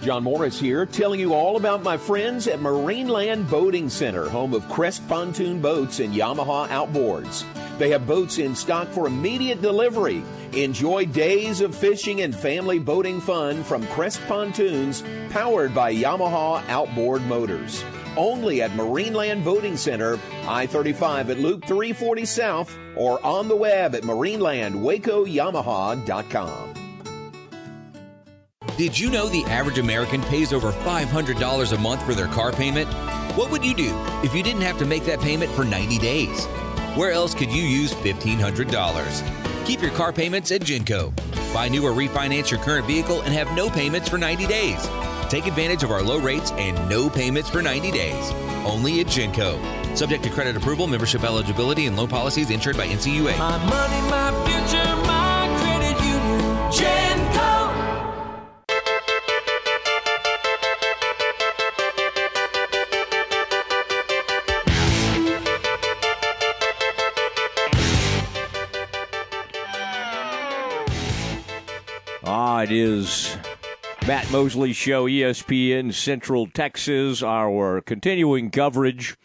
John 0.00 0.22
Morris 0.22 0.58
here, 0.58 0.86
telling 0.86 1.18
you 1.18 1.34
all 1.34 1.56
about 1.56 1.82
my 1.82 1.96
friends 1.96 2.46
at 2.46 2.60
Marineland 2.60 3.50
Boating 3.50 3.90
Center, 3.90 4.28
home 4.28 4.54
of 4.54 4.66
Crest 4.68 5.06
Pontoon 5.08 5.60
Boats 5.60 5.98
and 5.98 6.14
Yamaha 6.14 6.68
Outboards. 6.68 7.44
They 7.78 7.90
have 7.90 8.06
boats 8.06 8.38
in 8.38 8.54
stock 8.54 8.88
for 8.88 9.06
immediate 9.06 9.60
delivery. 9.60 10.22
Enjoy 10.52 11.04
days 11.04 11.60
of 11.60 11.74
fishing 11.74 12.22
and 12.22 12.34
family 12.34 12.78
boating 12.78 13.20
fun 13.20 13.64
from 13.64 13.86
Crest 13.88 14.20
Pontoons, 14.28 15.02
powered 15.30 15.74
by 15.74 15.94
Yamaha 15.94 16.66
Outboard 16.68 17.22
Motors. 17.22 17.84
Only 18.18 18.60
at 18.62 18.72
Marineland 18.72 19.44
Boating 19.44 19.76
Center, 19.76 20.18
I 20.46 20.66
35 20.66 21.30
at 21.30 21.38
Loop 21.38 21.64
340 21.64 22.24
South, 22.24 22.76
or 22.96 23.24
on 23.24 23.46
the 23.46 23.54
web 23.54 23.94
at 23.94 24.02
marinelandwacoyamaha.com. 24.02 26.74
Did 28.76 28.98
you 28.98 29.10
know 29.10 29.28
the 29.28 29.44
average 29.44 29.78
American 29.78 30.20
pays 30.22 30.52
over 30.52 30.72
$500 30.72 31.72
a 31.72 31.78
month 31.78 32.04
for 32.04 32.14
their 32.14 32.26
car 32.26 32.50
payment? 32.52 32.92
What 33.36 33.52
would 33.52 33.64
you 33.64 33.74
do 33.74 33.96
if 34.24 34.34
you 34.34 34.42
didn't 34.42 34.62
have 34.62 34.78
to 34.78 34.84
make 34.84 35.04
that 35.04 35.20
payment 35.20 35.52
for 35.52 35.64
90 35.64 35.98
days? 35.98 36.44
Where 36.96 37.12
else 37.12 37.34
could 37.34 37.52
you 37.52 37.62
use 37.62 37.94
$1,500? 37.94 39.64
Keep 39.64 39.80
your 39.80 39.92
car 39.92 40.12
payments 40.12 40.50
at 40.50 40.62
Genco. 40.62 41.12
Buy 41.54 41.68
new 41.68 41.86
or 41.86 41.92
refinance 41.92 42.50
your 42.50 42.58
current 42.60 42.86
vehicle 42.86 43.20
and 43.22 43.32
have 43.32 43.54
no 43.54 43.70
payments 43.70 44.08
for 44.08 44.18
90 44.18 44.48
days. 44.48 44.88
Take 45.28 45.46
advantage 45.46 45.82
of 45.82 45.90
our 45.90 46.02
low 46.02 46.18
rates 46.18 46.52
and 46.52 46.88
no 46.88 47.10
payments 47.10 47.50
for 47.50 47.60
90 47.60 47.90
days. 47.90 48.32
Only 48.64 49.00
at 49.00 49.06
Genco. 49.08 49.58
Subject 49.94 50.24
to 50.24 50.30
credit 50.30 50.56
approval, 50.56 50.86
membership 50.86 51.22
eligibility, 51.22 51.86
and 51.86 51.96
loan 51.98 52.08
policies 52.08 52.48
insured 52.48 52.78
by 52.78 52.86
NCUA. 52.86 53.36
My 53.36 53.58
money, 53.58 54.00
my 54.08 54.30
future, 54.46 54.96
my 55.06 55.46
credit 55.60 56.00
union. 56.02 56.40
Genco. 56.72 57.18
Ah, 72.24 72.62
it 72.62 72.72
is 72.72 73.36
Matt 74.08 74.32
Mosley 74.32 74.72
Show, 74.72 75.06
ESPN 75.06 75.92
Central 75.92 76.46
Texas, 76.46 77.22
our 77.22 77.82
continuing 77.82 78.50
coverage 78.50 79.18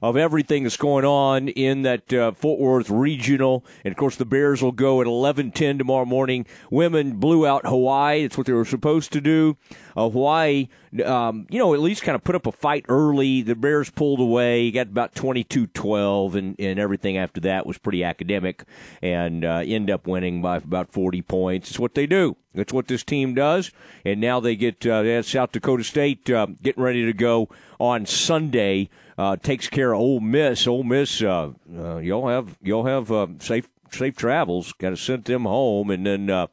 of 0.00 0.16
everything 0.16 0.62
that's 0.62 0.78
going 0.78 1.04
on 1.04 1.48
in 1.48 1.82
that 1.82 2.10
uh, 2.10 2.32
Fort 2.32 2.58
Worth 2.58 2.88
regional. 2.88 3.66
And 3.84 3.92
of 3.92 3.98
course, 3.98 4.16
the 4.16 4.24
Bears 4.24 4.62
will 4.62 4.72
go 4.72 5.02
at 5.02 5.06
11:10 5.06 5.76
tomorrow 5.76 6.06
morning. 6.06 6.46
Women 6.70 7.16
blew 7.16 7.46
out 7.46 7.66
Hawaii. 7.66 8.22
That's 8.22 8.38
what 8.38 8.46
they 8.46 8.54
were 8.54 8.64
supposed 8.64 9.12
to 9.12 9.20
do. 9.20 9.58
Uh, 9.96 10.08
Hawaii, 10.08 10.68
um, 11.04 11.46
you 11.50 11.58
know, 11.58 11.74
at 11.74 11.80
least 11.80 12.02
kind 12.02 12.16
of 12.16 12.24
put 12.24 12.34
up 12.34 12.46
a 12.46 12.52
fight 12.52 12.84
early. 12.88 13.42
The 13.42 13.54
Bears 13.54 13.90
pulled 13.90 14.20
away, 14.20 14.70
got 14.70 14.88
about 14.88 15.14
22-12, 15.14 16.34
and, 16.34 16.56
and 16.58 16.78
everything 16.78 17.16
after 17.16 17.40
that 17.42 17.66
was 17.66 17.78
pretty 17.78 18.04
academic, 18.04 18.64
and 19.02 19.44
uh, 19.44 19.62
end 19.64 19.90
up 19.90 20.06
winning 20.06 20.42
by 20.42 20.56
about 20.56 20.90
40 20.90 21.22
points. 21.22 21.70
It's 21.70 21.78
what 21.78 21.94
they 21.94 22.06
do. 22.06 22.36
That's 22.54 22.72
what 22.72 22.86
this 22.86 23.02
team 23.02 23.34
does. 23.34 23.72
And 24.04 24.20
now 24.20 24.40
they 24.40 24.56
get 24.56 24.86
uh, 24.86 25.02
they 25.02 25.20
South 25.22 25.52
Dakota 25.52 25.84
State 25.84 26.30
uh, 26.30 26.46
getting 26.62 26.82
ready 26.82 27.04
to 27.04 27.12
go 27.12 27.48
on 27.80 28.06
Sunday. 28.06 28.88
Uh, 29.18 29.36
takes 29.36 29.68
care 29.68 29.92
of 29.92 30.00
Ole 30.00 30.20
Miss. 30.20 30.66
Ole 30.66 30.82
Miss, 30.82 31.22
uh, 31.22 31.52
uh, 31.76 31.96
you'll 31.98 32.28
have 32.28 32.56
you'll 32.62 32.86
have 32.86 33.10
uh, 33.12 33.26
safe 33.38 33.68
safe 33.90 34.16
travels. 34.16 34.72
Got 34.72 34.90
to 34.90 34.96
send 34.96 35.24
them 35.24 35.44
home, 35.44 35.90
and 35.90 36.06
then 36.06 36.30
uh, 36.30 36.46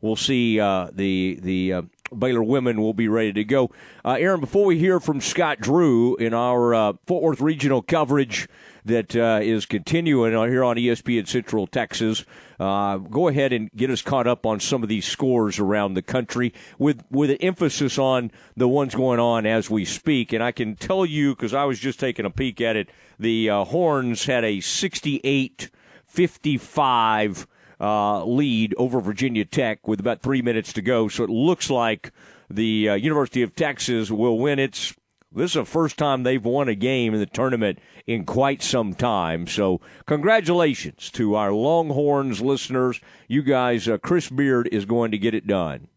we'll 0.00 0.16
see 0.16 0.58
the 0.58 1.38
the. 1.40 1.84
Baylor 2.18 2.42
women 2.42 2.80
will 2.80 2.94
be 2.94 3.08
ready 3.08 3.32
to 3.32 3.44
go. 3.44 3.70
Uh, 4.04 4.16
Aaron, 4.18 4.40
before 4.40 4.64
we 4.64 4.78
hear 4.78 5.00
from 5.00 5.20
Scott 5.20 5.60
Drew 5.60 6.16
in 6.16 6.34
our 6.34 6.74
uh, 6.74 6.92
Fort 7.06 7.22
Worth 7.22 7.40
regional 7.40 7.82
coverage 7.82 8.48
that 8.84 9.14
uh, 9.14 9.40
is 9.42 9.66
continuing 9.66 10.32
here 10.32 10.64
on 10.64 10.76
ESPN 10.76 11.28
Central 11.28 11.66
Texas, 11.66 12.24
uh, 12.58 12.96
go 12.96 13.28
ahead 13.28 13.52
and 13.52 13.70
get 13.72 13.90
us 13.90 14.02
caught 14.02 14.26
up 14.26 14.46
on 14.46 14.60
some 14.60 14.82
of 14.82 14.88
these 14.88 15.04
scores 15.04 15.58
around 15.58 15.94
the 15.94 16.02
country 16.02 16.52
with, 16.78 17.04
with 17.10 17.30
an 17.30 17.36
emphasis 17.36 17.98
on 17.98 18.30
the 18.56 18.68
ones 18.68 18.94
going 18.94 19.20
on 19.20 19.46
as 19.46 19.70
we 19.70 19.84
speak. 19.84 20.32
And 20.32 20.42
I 20.42 20.52
can 20.52 20.76
tell 20.76 21.06
you, 21.06 21.34
because 21.34 21.54
I 21.54 21.64
was 21.64 21.78
just 21.78 22.00
taking 22.00 22.26
a 22.26 22.30
peek 22.30 22.60
at 22.60 22.76
it, 22.76 22.88
the 23.18 23.50
uh, 23.50 23.64
Horns 23.64 24.26
had 24.26 24.44
a 24.44 24.60
68 24.60 25.70
55 26.12 27.46
uh, 27.82 28.24
lead 28.24 28.74
over 28.78 29.00
Virginia 29.00 29.44
Tech 29.44 29.86
with 29.88 30.00
about 30.00 30.22
three 30.22 30.40
minutes 30.40 30.72
to 30.74 30.82
go. 30.82 31.08
So 31.08 31.24
it 31.24 31.30
looks 31.30 31.68
like 31.68 32.12
the 32.48 32.90
uh, 32.90 32.94
University 32.94 33.42
of 33.42 33.54
Texas 33.54 34.10
will 34.10 34.38
win 34.38 34.58
its. 34.58 34.94
This 35.34 35.52
is 35.52 35.54
the 35.54 35.64
first 35.64 35.96
time 35.96 36.22
they've 36.22 36.44
won 36.44 36.68
a 36.68 36.74
game 36.74 37.14
in 37.14 37.20
the 37.20 37.26
tournament 37.26 37.78
in 38.06 38.26
quite 38.26 38.62
some 38.62 38.92
time. 38.92 39.46
So, 39.46 39.80
congratulations 40.04 41.10
to 41.12 41.36
our 41.36 41.52
Longhorns 41.52 42.42
listeners. 42.42 43.00
You 43.28 43.42
guys, 43.42 43.88
uh, 43.88 43.96
Chris 43.96 44.28
Beard 44.28 44.68
is 44.70 44.84
going 44.84 45.10
to 45.12 45.18
get 45.18 45.32
it 45.32 45.46
done. 45.46 45.88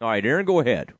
All 0.00 0.08
right, 0.08 0.26
Aaron, 0.26 0.44
go 0.44 0.58
ahead. 0.58 0.94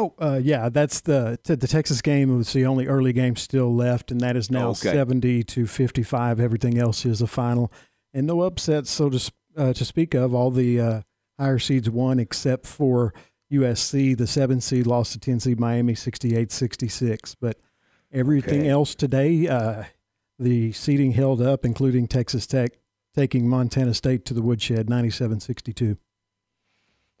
Oh, 0.00 0.14
uh, 0.20 0.40
yeah, 0.40 0.68
that's 0.68 1.00
the 1.00 1.38
the 1.42 1.56
Texas 1.66 2.00
game 2.02 2.36
was 2.38 2.52
the 2.52 2.64
only 2.66 2.86
early 2.86 3.12
game 3.12 3.34
still 3.34 3.74
left, 3.74 4.12
and 4.12 4.20
that 4.20 4.36
is 4.36 4.48
now 4.48 4.68
Okay. 4.70 4.92
seventy 4.92 5.42
to 5.42 5.66
fifty 5.66 6.04
five. 6.04 6.38
Everything 6.38 6.78
else 6.78 7.04
is 7.04 7.20
a 7.20 7.26
final, 7.26 7.72
and 8.14 8.24
no 8.26 8.42
upsets, 8.42 8.90
so 8.92 9.10
to 9.10 9.32
uh, 9.56 9.72
to 9.72 9.84
speak 9.84 10.14
of. 10.14 10.32
All 10.34 10.52
the 10.52 10.80
uh, 10.80 11.00
higher 11.36 11.58
seeds 11.58 11.90
won 11.90 12.20
except 12.20 12.64
for 12.64 13.12
USC. 13.52 14.16
The 14.16 14.28
seven 14.28 14.60
seed 14.60 14.86
lost 14.86 15.14
to 15.14 15.18
ten 15.18 15.40
seed 15.40 15.58
Miami 15.58 15.94
68-66. 15.94 17.34
But 17.40 17.58
everything 18.12 18.60
Okay. 18.60 18.68
else 18.68 18.94
today, 18.94 19.48
uh, 19.48 19.84
the 20.38 20.70
seeding 20.72 21.12
held 21.12 21.42
up, 21.42 21.64
including 21.64 22.06
Texas 22.06 22.46
Tech 22.46 22.78
taking 23.16 23.48
Montana 23.48 23.94
State 23.94 24.24
to 24.26 24.34
the 24.34 24.42
woodshed 24.42 24.86
97-62. 24.86 25.96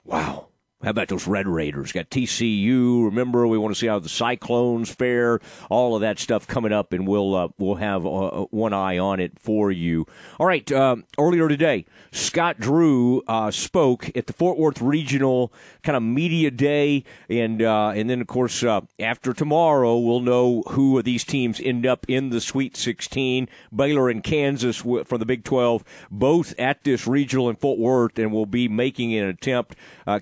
Wow. 0.04 0.47
How 0.84 0.90
about 0.90 1.08
those 1.08 1.26
Red 1.26 1.48
Raiders? 1.48 1.90
Got 1.90 2.08
TCU. 2.08 3.04
Remember, 3.04 3.48
we 3.48 3.58
want 3.58 3.74
to 3.74 3.78
see 3.78 3.88
how 3.88 3.98
the 3.98 4.08
Cyclones 4.08 4.88
fare. 4.88 5.40
All 5.68 5.96
of 5.96 6.02
that 6.02 6.20
stuff 6.20 6.46
coming 6.46 6.72
up, 6.72 6.92
and 6.92 7.04
we'll 7.04 7.34
uh, 7.34 7.48
we'll 7.58 7.74
have 7.74 8.06
uh, 8.06 8.46
one 8.50 8.72
eye 8.72 8.96
on 8.96 9.18
it 9.18 9.40
for 9.40 9.72
you. 9.72 10.06
All 10.38 10.46
right. 10.46 10.70
Um, 10.70 11.02
earlier 11.18 11.48
today, 11.48 11.84
Scott 12.12 12.60
Drew 12.60 13.22
uh, 13.26 13.50
spoke 13.50 14.16
at 14.16 14.28
the 14.28 14.32
Fort 14.32 14.56
Worth 14.56 14.80
Regional 14.80 15.52
kind 15.82 15.96
of 15.96 16.02
media 16.04 16.52
day, 16.52 17.02
and 17.28 17.60
uh, 17.60 17.88
and 17.88 18.08
then 18.08 18.20
of 18.20 18.28
course 18.28 18.62
uh, 18.62 18.82
after 19.00 19.32
tomorrow, 19.32 19.98
we'll 19.98 20.20
know 20.20 20.62
who 20.68 20.96
of 20.96 21.04
these 21.04 21.24
teams 21.24 21.60
end 21.60 21.86
up 21.86 22.06
in 22.08 22.30
the 22.30 22.40
Sweet 22.40 22.76
16. 22.76 23.48
Baylor 23.74 24.08
and 24.08 24.22
Kansas 24.22 24.76
from 24.76 25.18
the 25.18 25.26
Big 25.26 25.42
12, 25.42 25.82
both 26.08 26.54
at 26.56 26.84
this 26.84 27.08
regional 27.08 27.50
in 27.50 27.56
Fort 27.56 27.80
Worth, 27.80 28.16
and 28.16 28.32
will 28.32 28.46
be 28.46 28.68
making 28.68 29.12
an 29.14 29.26
attempt. 29.26 29.74
Uh, 30.06 30.20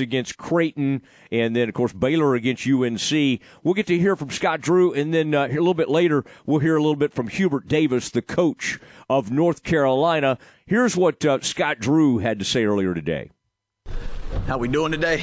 Against 0.00 0.36
Creighton, 0.38 1.02
and 1.30 1.54
then 1.54 1.68
of 1.68 1.74
course 1.74 1.92
Baylor 1.92 2.34
against 2.34 2.66
UNC. 2.66 3.40
We'll 3.62 3.74
get 3.74 3.86
to 3.88 3.98
hear 3.98 4.16
from 4.16 4.30
Scott 4.30 4.60
Drew, 4.60 4.92
and 4.92 5.12
then 5.12 5.34
uh, 5.34 5.46
a 5.46 5.48
little 5.48 5.74
bit 5.74 5.88
later 5.88 6.24
we'll 6.46 6.60
hear 6.60 6.76
a 6.76 6.80
little 6.80 6.96
bit 6.96 7.12
from 7.12 7.28
Hubert 7.28 7.68
Davis, 7.68 8.10
the 8.10 8.22
coach 8.22 8.78
of 9.10 9.30
North 9.30 9.62
Carolina. 9.62 10.38
Here's 10.66 10.96
what 10.96 11.24
uh, 11.24 11.40
Scott 11.40 11.80
Drew 11.80 12.18
had 12.18 12.38
to 12.38 12.44
say 12.44 12.64
earlier 12.64 12.94
today. 12.94 13.30
How 14.46 14.58
we 14.58 14.68
doing 14.68 14.92
today? 14.92 15.22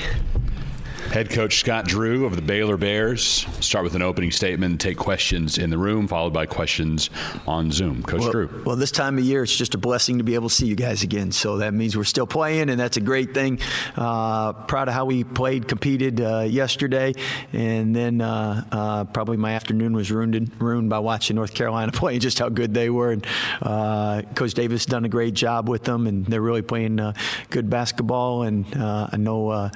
Head 1.15 1.29
coach 1.29 1.59
Scott 1.61 1.85
Drew 1.85 2.25
of 2.25 2.35
the 2.35 2.41
Baylor 2.41 2.75
Bears. 2.75 3.45
Start 3.61 3.85
with 3.85 3.95
an 3.95 4.01
opening 4.01 4.31
statement 4.31 4.71
and 4.71 4.77
take 4.77 4.97
questions 4.97 5.57
in 5.57 5.69
the 5.69 5.77
room, 5.77 6.09
followed 6.09 6.33
by 6.33 6.45
questions 6.45 7.09
on 7.47 7.71
Zoom. 7.71 8.03
Coach 8.03 8.19
well, 8.19 8.31
Drew. 8.31 8.63
Well, 8.65 8.75
this 8.75 8.91
time 8.91 9.17
of 9.17 9.23
year, 9.23 9.41
it's 9.43 9.55
just 9.55 9.75
a 9.75 9.77
blessing 9.77 10.17
to 10.17 10.25
be 10.25 10.35
able 10.35 10.49
to 10.49 10.53
see 10.53 10.65
you 10.65 10.75
guys 10.75 11.03
again. 11.03 11.31
So 11.31 11.59
that 11.59 11.73
means 11.73 11.95
we're 11.95 12.03
still 12.03 12.27
playing, 12.27 12.69
and 12.69 12.77
that's 12.77 12.97
a 12.97 12.99
great 12.99 13.33
thing. 13.33 13.61
Uh, 13.95 14.51
proud 14.51 14.89
of 14.89 14.93
how 14.93 15.05
we 15.05 15.23
played, 15.23 15.69
competed 15.69 16.19
uh, 16.19 16.39
yesterday, 16.41 17.13
and 17.53 17.95
then 17.95 18.19
uh, 18.19 18.65
uh 18.69 19.05
probably 19.05 19.37
my 19.37 19.53
afternoon 19.53 19.93
was 19.93 20.11
ruined 20.11 20.51
ruined 20.59 20.89
by 20.89 20.99
watching 20.99 21.37
North 21.37 21.53
Carolina 21.53 21.91
play 21.93 22.15
and 22.15 22.21
just 22.21 22.39
how 22.39 22.49
good 22.49 22.73
they 22.73 22.89
were. 22.89 23.11
And 23.11 23.25
uh, 23.61 24.23
Coach 24.35 24.53
Davis 24.53 24.85
done 24.85 25.05
a 25.05 25.09
great 25.09 25.33
job 25.33 25.69
with 25.69 25.85
them, 25.85 26.07
and 26.07 26.25
they're 26.25 26.41
really 26.41 26.61
playing 26.61 26.99
uh, 26.99 27.13
good 27.51 27.69
basketball. 27.69 28.41
And 28.41 28.65
I 28.75 29.15
know 29.15 29.71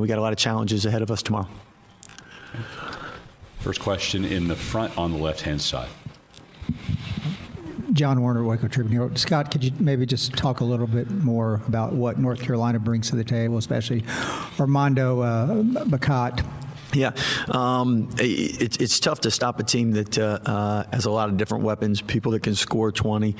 we 0.00 0.06
got 0.06 0.18
a 0.18 0.22
lot 0.22 0.32
of 0.32 0.38
challenges 0.38 0.59
ahead 0.84 1.02
of 1.02 1.10
us 1.10 1.22
tomorrow. 1.22 1.48
First 3.60 3.80
question 3.80 4.24
in 4.24 4.48
the 4.48 4.56
front 4.56 4.96
on 4.96 5.12
the 5.12 5.18
left 5.18 5.42
hand 5.42 5.60
side. 5.60 5.88
John 7.92 8.22
Werner, 8.22 8.44
Waco 8.44 8.68
Tribune. 8.68 9.16
Scott, 9.16 9.50
could 9.50 9.64
you 9.64 9.72
maybe 9.78 10.06
just 10.06 10.32
talk 10.34 10.60
a 10.60 10.64
little 10.64 10.86
bit 10.86 11.10
more 11.10 11.60
about 11.66 11.92
what 11.92 12.18
North 12.18 12.40
Carolina 12.40 12.78
brings 12.78 13.10
to 13.10 13.16
the 13.16 13.24
table, 13.24 13.58
especially 13.58 14.04
Armando 14.58 15.20
uh, 15.20 15.62
Bacot? 15.62 16.44
Yeah, 16.92 17.12
um, 17.48 18.08
it, 18.18 18.80
it's 18.80 18.98
tough 18.98 19.20
to 19.20 19.30
stop 19.30 19.60
a 19.60 19.62
team 19.62 19.92
that 19.92 20.18
uh, 20.18 20.40
uh, 20.44 20.84
has 20.92 21.04
a 21.04 21.10
lot 21.10 21.28
of 21.28 21.36
different 21.36 21.62
weapons, 21.62 22.00
people 22.00 22.32
that 22.32 22.42
can 22.42 22.56
score 22.56 22.90
20. 22.90 23.36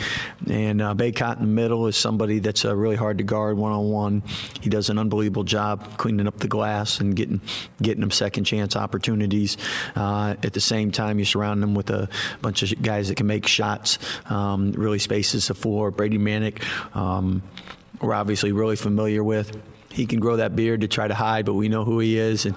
And 0.48 0.80
uh, 0.80 0.94
Bacot 0.94 1.36
in 1.36 1.42
the 1.42 1.48
middle 1.48 1.88
is 1.88 1.96
somebody 1.96 2.38
that's 2.38 2.64
uh, 2.64 2.76
really 2.76 2.94
hard 2.94 3.18
to 3.18 3.24
guard 3.24 3.56
one 3.56 3.72
on 3.72 3.90
one. 3.90 4.22
He 4.60 4.70
does 4.70 4.88
an 4.88 4.98
unbelievable 4.98 5.42
job 5.42 5.96
cleaning 5.96 6.28
up 6.28 6.38
the 6.38 6.46
glass 6.46 7.00
and 7.00 7.16
getting 7.16 7.40
getting 7.82 8.00
them 8.00 8.12
second 8.12 8.44
chance 8.44 8.76
opportunities. 8.76 9.56
Uh, 9.96 10.36
at 10.44 10.52
the 10.52 10.60
same 10.60 10.92
time, 10.92 11.18
you 11.18 11.24
surround 11.24 11.60
them 11.60 11.74
with 11.74 11.90
a 11.90 12.08
bunch 12.42 12.62
of 12.62 12.80
guys 12.82 13.08
that 13.08 13.16
can 13.16 13.26
make 13.26 13.48
shots, 13.48 13.98
um, 14.26 14.72
really 14.72 15.00
spaces 15.00 15.48
the 15.48 15.54
floor. 15.54 15.90
Brady 15.90 16.18
Manek, 16.18 16.62
um, 16.94 17.42
we're 18.00 18.14
obviously 18.14 18.52
really 18.52 18.76
familiar 18.76 19.24
with 19.24 19.60
he 19.92 20.06
can 20.06 20.20
grow 20.20 20.36
that 20.36 20.54
beard 20.54 20.82
to 20.82 20.88
try 20.88 21.08
to 21.08 21.14
hide, 21.14 21.44
but 21.44 21.54
we 21.54 21.68
know 21.68 21.84
who 21.84 21.98
he 21.98 22.16
is, 22.16 22.46
and 22.46 22.54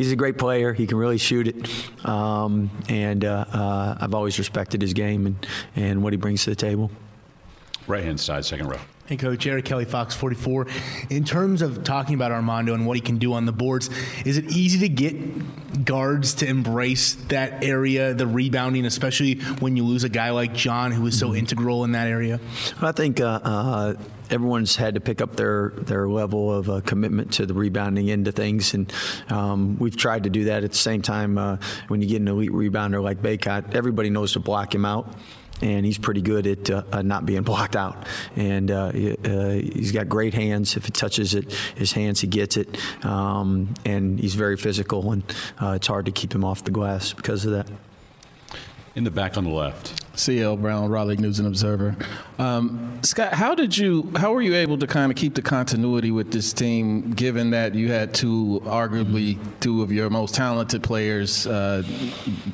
he's 0.00 0.12
a 0.12 0.16
great 0.16 0.38
player. 0.38 0.72
He 0.72 0.86
can 0.86 0.96
really 0.96 1.18
shoot 1.18 1.46
it, 1.46 2.06
um, 2.08 2.70
and 2.88 3.22
uh, 3.22 3.44
uh, 3.52 3.98
I've 4.00 4.14
always 4.14 4.38
respected 4.38 4.80
his 4.80 4.94
game 4.94 5.26
and, 5.26 5.46
and 5.76 6.02
what 6.02 6.14
he 6.14 6.16
brings 6.16 6.44
to 6.44 6.50
the 6.50 6.56
table. 6.56 6.90
Right 7.90 8.04
hand 8.04 8.20
side, 8.20 8.44
second 8.44 8.68
row. 8.68 8.78
Hey, 9.06 9.16
Coach 9.16 9.44
Eric 9.48 9.64
Kelly, 9.64 9.84
Fox 9.84 10.14
44. 10.14 10.68
In 11.10 11.24
terms 11.24 11.60
of 11.60 11.82
talking 11.82 12.14
about 12.14 12.30
Armando 12.30 12.72
and 12.72 12.86
what 12.86 12.96
he 12.96 13.00
can 13.00 13.18
do 13.18 13.32
on 13.32 13.46
the 13.46 13.52
boards, 13.52 13.90
is 14.24 14.38
it 14.38 14.44
easy 14.56 14.78
to 14.78 14.88
get 14.88 15.84
guards 15.84 16.34
to 16.34 16.46
embrace 16.46 17.14
that 17.14 17.64
area, 17.64 18.14
the 18.14 18.28
rebounding, 18.28 18.86
especially 18.86 19.40
when 19.58 19.76
you 19.76 19.82
lose 19.82 20.04
a 20.04 20.08
guy 20.08 20.30
like 20.30 20.54
John, 20.54 20.92
who 20.92 21.04
is 21.08 21.18
so 21.18 21.30
mm-hmm. 21.30 21.38
integral 21.38 21.82
in 21.82 21.90
that 21.92 22.06
area? 22.06 22.38
I 22.80 22.92
think. 22.92 23.20
Uh, 23.20 23.40
uh, 23.42 23.94
everyone's 24.30 24.76
had 24.76 24.94
to 24.94 25.00
pick 25.00 25.20
up 25.20 25.34
their 25.34 25.70
their 25.70 26.08
level 26.08 26.54
of 26.54 26.70
uh, 26.70 26.80
commitment 26.82 27.32
to 27.32 27.46
the 27.46 27.54
rebounding 27.54 28.08
end 28.08 28.28
of 28.28 28.36
things, 28.36 28.74
and 28.74 28.92
um, 29.28 29.76
we've 29.80 29.96
tried 29.96 30.22
to 30.22 30.30
do 30.30 30.44
that. 30.44 30.62
At 30.62 30.70
the 30.70 30.78
same 30.78 31.02
time, 31.02 31.36
uh, 31.36 31.56
when 31.88 32.00
you 32.00 32.06
get 32.06 32.20
an 32.20 32.28
elite 32.28 32.52
rebounder 32.52 33.02
like 33.02 33.20
Bacot, 33.20 33.74
everybody 33.74 34.10
knows 34.10 34.34
to 34.34 34.38
block 34.38 34.72
him 34.72 34.84
out 34.84 35.12
and 35.62 35.84
he's 35.84 35.98
pretty 35.98 36.22
good 36.22 36.46
at 36.46 36.70
uh, 36.70 36.82
uh, 36.92 37.02
not 37.02 37.26
being 37.26 37.42
blocked 37.42 37.76
out. 37.76 38.06
And 38.36 38.70
uh, 38.70 38.92
uh, 39.24 39.50
he's 39.52 39.92
got 39.92 40.08
great 40.08 40.34
hands. 40.34 40.76
If 40.76 40.88
it 40.88 40.94
touches 40.94 41.34
it, 41.34 41.52
his 41.74 41.92
hands, 41.92 42.20
he 42.20 42.26
gets 42.26 42.56
it. 42.56 42.78
Um, 43.04 43.74
and 43.84 44.18
he's 44.18 44.34
very 44.34 44.56
physical, 44.56 45.12
and 45.12 45.22
uh, 45.60 45.72
it's 45.76 45.86
hard 45.86 46.06
to 46.06 46.12
keep 46.12 46.34
him 46.34 46.44
off 46.44 46.64
the 46.64 46.70
glass 46.70 47.12
because 47.12 47.44
of 47.44 47.52
that. 47.52 47.66
In 49.00 49.04
the 49.04 49.10
back 49.10 49.38
on 49.38 49.44
the 49.44 49.50
left. 49.50 50.04
CL 50.14 50.58
Brown, 50.58 50.90
Raleigh 50.90 51.16
News 51.16 51.38
and 51.38 51.48
Observer. 51.48 51.96
Um, 52.38 52.98
Scott, 53.00 53.32
how 53.32 53.54
did 53.54 53.74
you, 53.74 54.12
how 54.14 54.34
were 54.34 54.42
you 54.42 54.54
able 54.54 54.76
to 54.76 54.86
kind 54.86 55.10
of 55.10 55.16
keep 55.16 55.34
the 55.34 55.40
continuity 55.40 56.10
with 56.10 56.32
this 56.32 56.52
team, 56.52 57.12
given 57.12 57.48
that 57.52 57.74
you 57.74 57.90
had 57.90 58.12
two, 58.12 58.60
arguably 58.66 59.38
two 59.60 59.80
of 59.80 59.90
your 59.90 60.10
most 60.10 60.34
talented 60.34 60.82
players 60.82 61.46
uh, 61.46 61.82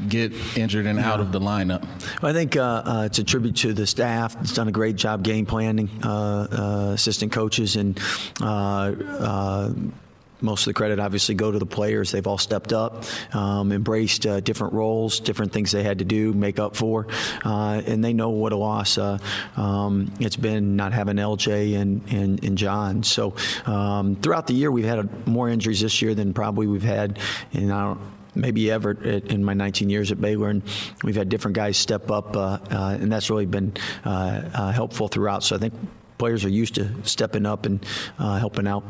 get 0.08 0.32
injured 0.56 0.86
and 0.86 1.00
yeah. 1.00 1.12
out 1.12 1.18
of 1.18 1.32
the 1.32 1.40
lineup? 1.40 1.82
Well, 2.22 2.30
I 2.30 2.32
think 2.32 2.54
uh, 2.54 2.82
uh, 2.86 3.02
it's 3.06 3.18
a 3.18 3.24
tribute 3.24 3.56
to 3.56 3.72
the 3.72 3.88
staff. 3.88 4.36
It's 4.40 4.54
done 4.54 4.68
a 4.68 4.72
great 4.72 4.94
job 4.94 5.24
game 5.24 5.46
planning, 5.46 5.90
uh, 6.04 6.46
uh, 6.52 6.92
assistant 6.94 7.32
coaches, 7.32 7.74
and 7.74 7.98
uh, 8.40 9.70
most 10.40 10.62
of 10.62 10.66
the 10.66 10.74
credit 10.74 10.98
obviously 10.98 11.34
go 11.34 11.50
to 11.50 11.58
the 11.58 11.66
players. 11.66 12.12
They've 12.12 12.26
all 12.26 12.38
stepped 12.38 12.72
up, 12.72 13.04
um, 13.34 13.72
embraced 13.72 14.26
uh, 14.26 14.40
different 14.40 14.74
roles, 14.74 15.20
different 15.20 15.52
things 15.52 15.72
they 15.72 15.82
had 15.82 15.98
to 16.00 16.04
do, 16.04 16.32
make 16.32 16.58
up 16.58 16.76
for, 16.76 17.06
uh, 17.44 17.82
and 17.86 18.04
they 18.04 18.12
know 18.12 18.30
what 18.30 18.52
a 18.52 18.56
loss 18.56 18.98
uh, 18.98 19.18
um, 19.56 20.12
it's 20.20 20.36
been 20.36 20.76
not 20.76 20.92
having 20.92 21.16
LJ 21.16 21.76
and, 21.80 22.02
and, 22.10 22.44
and 22.44 22.58
John. 22.58 23.02
So 23.02 23.34
um, 23.66 24.16
throughout 24.16 24.46
the 24.46 24.54
year, 24.54 24.70
we've 24.70 24.84
had 24.84 25.26
more 25.26 25.48
injuries 25.48 25.80
this 25.80 26.00
year 26.02 26.14
than 26.14 26.34
probably 26.34 26.66
we've 26.66 26.82
had 26.82 27.18
in 27.52 27.70
I 27.70 27.84
don't 27.84 28.00
maybe 28.34 28.70
ever 28.70 28.92
in 28.92 29.42
my 29.42 29.54
19 29.54 29.88
years 29.88 30.12
at 30.12 30.20
Baylor, 30.20 30.50
and 30.50 30.62
we've 31.02 31.16
had 31.16 31.28
different 31.30 31.56
guys 31.56 31.76
step 31.78 32.10
up, 32.10 32.36
uh, 32.36 32.58
uh, 32.70 32.98
and 33.00 33.10
that's 33.10 33.30
really 33.30 33.46
been 33.46 33.72
uh, 34.04 34.72
helpful 34.72 35.08
throughout. 35.08 35.42
So 35.42 35.56
I 35.56 35.58
think 35.58 35.72
players 36.18 36.44
are 36.44 36.50
used 36.50 36.74
to 36.74 36.90
stepping 37.04 37.46
up 37.46 37.66
and 37.66 37.84
helping 38.18 38.66
out. 38.66 38.84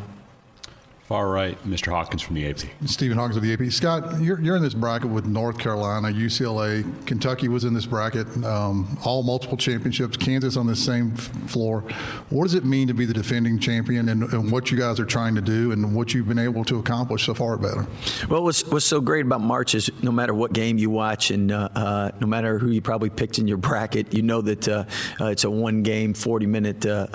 Far 1.07 1.29
right, 1.29 1.57
Mr. 1.62 1.92
Hawkins 1.92 2.21
from 2.21 2.35
the 2.35 2.49
AP. 2.49 2.59
Stephen 2.85 3.16
Hawkins 3.16 3.37
of 3.37 3.45
the 3.45 3.53
AP. 3.53 3.71
Scott, 3.71 4.21
you're, 4.21 4.40
you're 4.40 4.57
in 4.57 4.62
this 4.62 4.75
bracket 4.75 5.09
with 5.09 5.25
North 5.25 5.57
Carolina, 5.57 6.09
UCLA, 6.09 7.07
Kentucky 7.07 7.47
was 7.47 7.62
in 7.62 7.73
this 7.75 7.87
bracket, 7.87 8.27
um, 8.45 8.99
all 9.05 9.23
multiple 9.23 9.57
championships, 9.57 10.16
Kansas 10.16 10.57
on 10.57 10.66
the 10.66 10.75
same 10.75 11.12
f- 11.14 11.29
floor. 11.49 11.83
What 12.31 12.42
does 12.42 12.55
it 12.55 12.64
mean 12.64 12.88
to 12.88 12.95
be 12.95 13.05
the 13.05 13.14
defending 13.14 13.61
champion 13.61 14.09
and, 14.09 14.25
and, 14.33 14.51
what 14.51 14.73
you 14.73 14.79
guys 14.79 14.99
are 14.99 15.05
trying 15.05 15.37
to 15.37 15.40
do 15.40 15.71
and 15.71 15.95
what 15.95 16.12
you've 16.12 16.27
been 16.27 16.40
able 16.40 16.64
to 16.64 16.81
accomplish 16.81 17.27
so 17.27 17.35
far 17.35 17.55
at 17.55 17.61
Baylor? 17.61 17.87
Well, 18.29 18.42
what's, 18.42 18.64
what's 18.66 18.85
so 18.85 19.01
great 19.01 19.27
about 19.27 19.42
March 19.42 19.77
is 19.77 19.88
no 20.03 20.11
matter 20.11 20.35
what 20.35 20.53
game 20.53 20.77
you 20.77 20.90
watch 20.90 21.31
and 21.31 21.53
uh, 21.53 21.69
uh, 21.77 22.11
no 22.21 22.27
matter 22.27 22.59
who 22.59 22.71
you 22.71 22.81
probably 22.81 23.11
picked 23.11 23.38
in 23.38 23.47
your 23.47 23.59
bracket, 23.59 24.12
you 24.12 24.23
know 24.23 24.40
that 24.40 24.66
uh, 24.66 24.85
uh 25.21 25.27
it's 25.27 25.45
a 25.45 25.51
one 25.51 25.85
game, 25.85 26.14
40 26.14 26.47
minute 26.47 26.85
uh, 26.85 27.07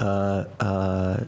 uh, 0.62 1.26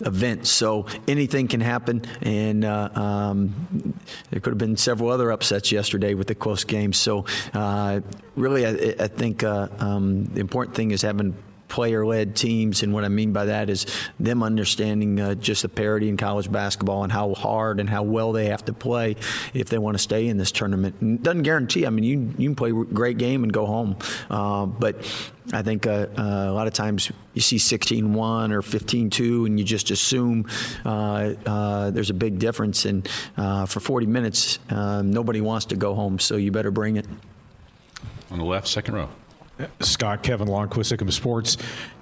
event. 0.00 0.46
So 0.46 0.86
anything 1.06 1.48
can 1.48 1.60
happen 1.60 2.05
and 2.22 2.64
uh, 2.64 2.90
um, 2.94 3.94
there 4.30 4.40
could 4.40 4.50
have 4.50 4.58
been 4.58 4.76
several 4.76 5.10
other 5.10 5.32
upsets 5.32 5.72
yesterday 5.72 6.14
with 6.14 6.26
the 6.26 6.34
close 6.34 6.64
games. 6.64 6.96
So, 6.96 7.26
uh, 7.54 8.00
really, 8.34 8.66
I, 8.66 9.04
I 9.04 9.08
think 9.08 9.42
uh, 9.42 9.68
um, 9.78 10.24
the 10.26 10.40
important 10.40 10.76
thing 10.76 10.90
is 10.90 11.02
having 11.02 11.34
player-led 11.68 12.36
teams, 12.36 12.82
and 12.82 12.92
what 12.92 13.04
I 13.04 13.08
mean 13.08 13.32
by 13.32 13.46
that 13.46 13.70
is 13.70 13.86
them 14.18 14.42
understanding 14.42 15.20
uh, 15.20 15.34
just 15.34 15.62
the 15.62 15.68
parity 15.68 16.08
in 16.08 16.16
college 16.16 16.50
basketball 16.50 17.02
and 17.02 17.12
how 17.12 17.34
hard 17.34 17.80
and 17.80 17.88
how 17.88 18.02
well 18.02 18.32
they 18.32 18.46
have 18.46 18.64
to 18.66 18.72
play 18.72 19.16
if 19.54 19.68
they 19.68 19.78
want 19.78 19.96
to 19.96 20.02
stay 20.02 20.28
in 20.28 20.36
this 20.36 20.52
tournament. 20.52 20.96
And 21.00 21.22
doesn't 21.22 21.42
guarantee. 21.42 21.86
I 21.86 21.90
mean, 21.90 22.04
you 22.04 22.34
you 22.38 22.48
can 22.48 22.56
play 22.56 22.70
a 22.70 22.72
great 22.72 23.18
game 23.18 23.42
and 23.42 23.52
go 23.52 23.66
home, 23.66 23.96
uh, 24.30 24.66
but 24.66 24.96
I 25.52 25.62
think 25.62 25.86
uh, 25.86 26.06
uh 26.16 26.46
a 26.48 26.52
lot 26.52 26.66
of 26.66 26.72
times 26.72 27.10
you 27.34 27.40
see 27.40 27.56
16-1 27.56 28.52
or 28.52 28.62
15-2, 28.62 29.46
and 29.46 29.58
you 29.58 29.64
just 29.64 29.90
assume 29.90 30.46
uh, 30.84 31.34
uh, 31.44 31.90
there's 31.90 32.10
a 32.10 32.14
big 32.14 32.38
difference. 32.38 32.84
And 32.84 33.08
for 33.36 33.80
40 33.80 34.06
minutes, 34.06 34.58
nobody 34.70 35.40
wants 35.40 35.66
to 35.66 35.76
go 35.76 35.94
home, 35.94 36.18
so 36.18 36.36
you 36.36 36.50
better 36.50 36.70
bring 36.70 36.96
it. 36.96 37.06
On 38.30 38.38
the 38.38 38.44
left, 38.44 38.68
second 38.68 38.94
row. 38.94 39.08
Scott, 39.82 40.22
Kevin 40.22 40.48
Lonnquist, 40.48 40.92
SicEm 40.92 41.10
Sports. 41.12 41.56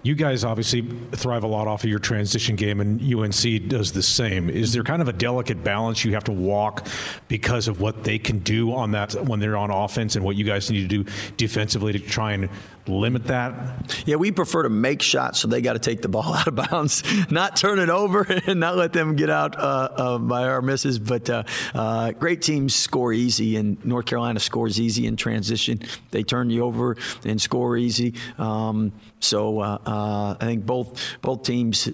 You 0.04 0.14
guys 0.14 0.44
obviously 0.44 0.82
thrive 1.12 1.44
a 1.44 1.46
lot 1.46 1.66
off 1.66 1.82
of 1.82 1.88
your 1.88 1.98
transition 1.98 2.56
game, 2.56 2.80
and 2.80 3.00
UNC 3.00 3.68
does 3.68 3.92
the 3.92 4.02
same. 4.02 4.50
Is 4.50 4.74
there 4.74 4.82
kind 4.82 5.00
of 5.00 5.08
a 5.08 5.14
delicate 5.14 5.64
balance 5.64 6.04
you 6.04 6.12
have 6.12 6.24
to 6.24 6.32
walk 6.32 6.86
because 7.26 7.68
of 7.68 7.80
what 7.80 8.04
they 8.04 8.18
can 8.18 8.40
do 8.40 8.74
on 8.74 8.90
that 8.90 9.14
when 9.14 9.40
they're 9.40 9.56
on 9.56 9.70
offense 9.70 10.14
and 10.14 10.22
what 10.22 10.36
you 10.36 10.44
guys 10.44 10.70
need 10.70 10.88
to 10.90 11.04
do 11.04 11.10
defensively 11.38 11.92
to 11.92 11.98
try 11.98 12.32
and 12.32 12.50
limit 12.86 13.24
that? 13.28 14.04
Yeah, 14.04 14.16
we 14.16 14.30
prefer 14.30 14.64
to 14.64 14.68
make 14.68 15.00
shots, 15.00 15.38
so 15.38 15.48
they 15.48 15.62
got 15.62 15.72
to 15.72 15.78
take 15.78 16.02
the 16.02 16.08
ball 16.08 16.34
out 16.34 16.48
of 16.48 16.54
bounds, 16.54 17.02
not 17.30 17.56
turn 17.56 17.78
it 17.78 17.88
over, 17.88 18.22
and 18.46 18.60
not 18.60 18.76
let 18.76 18.92
them 18.92 19.16
get 19.16 19.30
out 19.30 19.58
uh, 19.58 19.88
uh, 19.96 20.18
by 20.18 20.44
our 20.44 20.60
misses. 20.60 20.98
But 20.98 21.30
uh, 21.30 21.44
uh, 21.74 22.12
great 22.12 22.42
teams 22.42 22.74
score 22.74 23.14
easy, 23.14 23.56
and 23.56 23.82
North 23.86 24.04
Carolina 24.04 24.38
scores 24.38 24.78
easy 24.78 25.06
in 25.06 25.16
transition. 25.16 25.80
They 26.10 26.22
turn 26.22 26.50
you 26.50 26.64
over 26.64 26.98
and 27.24 27.40
score 27.40 27.78
easy. 27.78 28.12
Um, 28.36 28.92
so 29.20 29.60
uh, 29.60 29.78
uh, 29.86 29.93
I 29.94 30.44
think 30.44 30.66
both 30.66 31.00
both 31.22 31.42
teams 31.42 31.88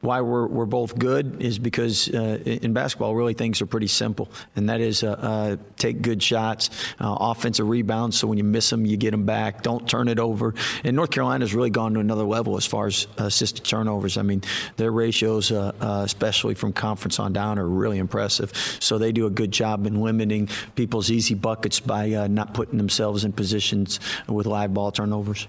why 0.00 0.20
we're, 0.20 0.46
we're 0.46 0.66
both 0.66 0.96
good 0.96 1.42
is 1.42 1.58
because 1.58 2.08
uh, 2.08 2.38
in 2.44 2.72
basketball, 2.72 3.14
really 3.16 3.34
things 3.34 3.60
are 3.60 3.66
pretty 3.66 3.88
simple, 3.88 4.30
and 4.54 4.68
that 4.68 4.80
is 4.80 5.02
uh, 5.02 5.10
uh, 5.10 5.56
take 5.76 6.02
good 6.02 6.22
shots, 6.22 6.70
uh, 7.00 7.16
offensive 7.20 7.68
rebounds. 7.68 8.16
So 8.16 8.28
when 8.28 8.38
you 8.38 8.44
miss 8.44 8.70
them, 8.70 8.86
you 8.86 8.96
get 8.96 9.10
them 9.10 9.24
back. 9.24 9.62
Don't 9.62 9.88
turn 9.88 10.08
it 10.08 10.20
over. 10.20 10.54
And 10.84 10.94
North 10.94 11.10
Carolina's 11.10 11.52
really 11.52 11.70
gone 11.70 11.94
to 11.94 12.00
another 12.00 12.22
level 12.22 12.56
as 12.56 12.64
far 12.64 12.86
as 12.86 13.08
assisted 13.16 13.64
turnovers. 13.64 14.16
I 14.18 14.22
mean, 14.22 14.42
their 14.76 14.92
ratios, 14.92 15.50
uh, 15.50 15.72
uh, 15.80 16.02
especially 16.04 16.54
from 16.54 16.72
conference 16.72 17.18
on 17.18 17.32
down, 17.32 17.58
are 17.58 17.66
really 17.66 17.98
impressive. 17.98 18.52
So 18.80 18.98
they 18.98 19.10
do 19.10 19.26
a 19.26 19.30
good 19.30 19.50
job 19.50 19.84
in 19.86 20.00
limiting 20.00 20.48
people's 20.76 21.10
easy 21.10 21.34
buckets 21.34 21.80
by 21.80 22.12
uh, 22.12 22.28
not 22.28 22.54
putting 22.54 22.78
themselves 22.78 23.24
in 23.24 23.32
positions 23.32 23.98
with 24.28 24.46
live 24.46 24.72
ball 24.72 24.92
turnovers. 24.92 25.48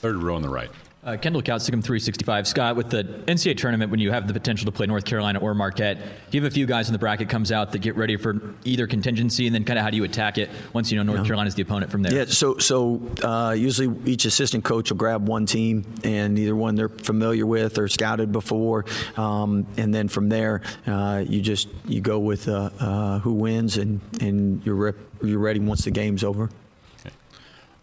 Third 0.00 0.16
row 0.16 0.36
on 0.36 0.42
the 0.42 0.48
right. 0.48 0.70
Uh, 1.04 1.16
Kendall 1.16 1.40
Coutsicum, 1.40 1.84
365. 1.84 2.48
Scott, 2.48 2.74
with 2.74 2.90
the 2.90 3.04
NCAA 3.04 3.56
tournament, 3.56 3.92
when 3.92 4.00
you 4.00 4.10
have 4.10 4.26
the 4.26 4.32
potential 4.32 4.66
to 4.66 4.72
play 4.72 4.86
North 4.88 5.04
Carolina 5.04 5.38
or 5.38 5.54
Marquette, 5.54 5.98
you 6.32 6.42
have 6.42 6.50
a 6.50 6.52
few 6.52 6.66
guys 6.66 6.88
in 6.88 6.92
the 6.92 6.98
bracket 6.98 7.28
comes 7.28 7.52
out 7.52 7.70
that 7.70 7.78
get 7.78 7.94
ready 7.94 8.16
for 8.16 8.40
either 8.64 8.88
contingency, 8.88 9.46
and 9.46 9.54
then 9.54 9.62
kind 9.62 9.78
of 9.78 9.84
how 9.84 9.90
do 9.90 9.96
you 9.96 10.02
attack 10.02 10.36
it 10.36 10.50
once 10.72 10.90
you 10.90 10.96
know 10.98 11.04
North 11.04 11.20
Yeah. 11.20 11.26
Carolina's 11.26 11.54
the 11.54 11.62
opponent 11.62 11.92
from 11.92 12.02
there? 12.02 12.12
Yeah, 12.12 12.24
so 12.24 12.58
so 12.58 13.00
uh, 13.22 13.54
usually 13.56 13.96
each 14.10 14.24
assistant 14.24 14.64
coach 14.64 14.90
will 14.90 14.96
grab 14.96 15.28
one 15.28 15.46
team 15.46 15.84
and 16.02 16.36
either 16.40 16.56
one 16.56 16.74
they're 16.74 16.88
familiar 16.88 17.46
with 17.46 17.78
or 17.78 17.86
scouted 17.86 18.32
before, 18.32 18.84
um, 19.16 19.64
and 19.76 19.94
then 19.94 20.08
from 20.08 20.28
there 20.28 20.62
uh, 20.88 21.22
you 21.24 21.40
just 21.40 21.68
you 21.84 22.00
go 22.00 22.18
with 22.18 22.48
uh, 22.48 22.70
uh, 22.80 23.18
who 23.20 23.32
wins 23.32 23.76
and 23.76 24.00
and 24.20 24.66
you're 24.66 24.74
rep, 24.74 24.96
you're 25.22 25.38
ready 25.38 25.60
once 25.60 25.84
the 25.84 25.92
game's 25.92 26.24
over. 26.24 26.50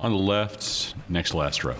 On 0.01 0.11
the 0.11 0.17
left, 0.17 0.93
next 1.07 1.33
last 1.33 1.63
row. 1.63 1.77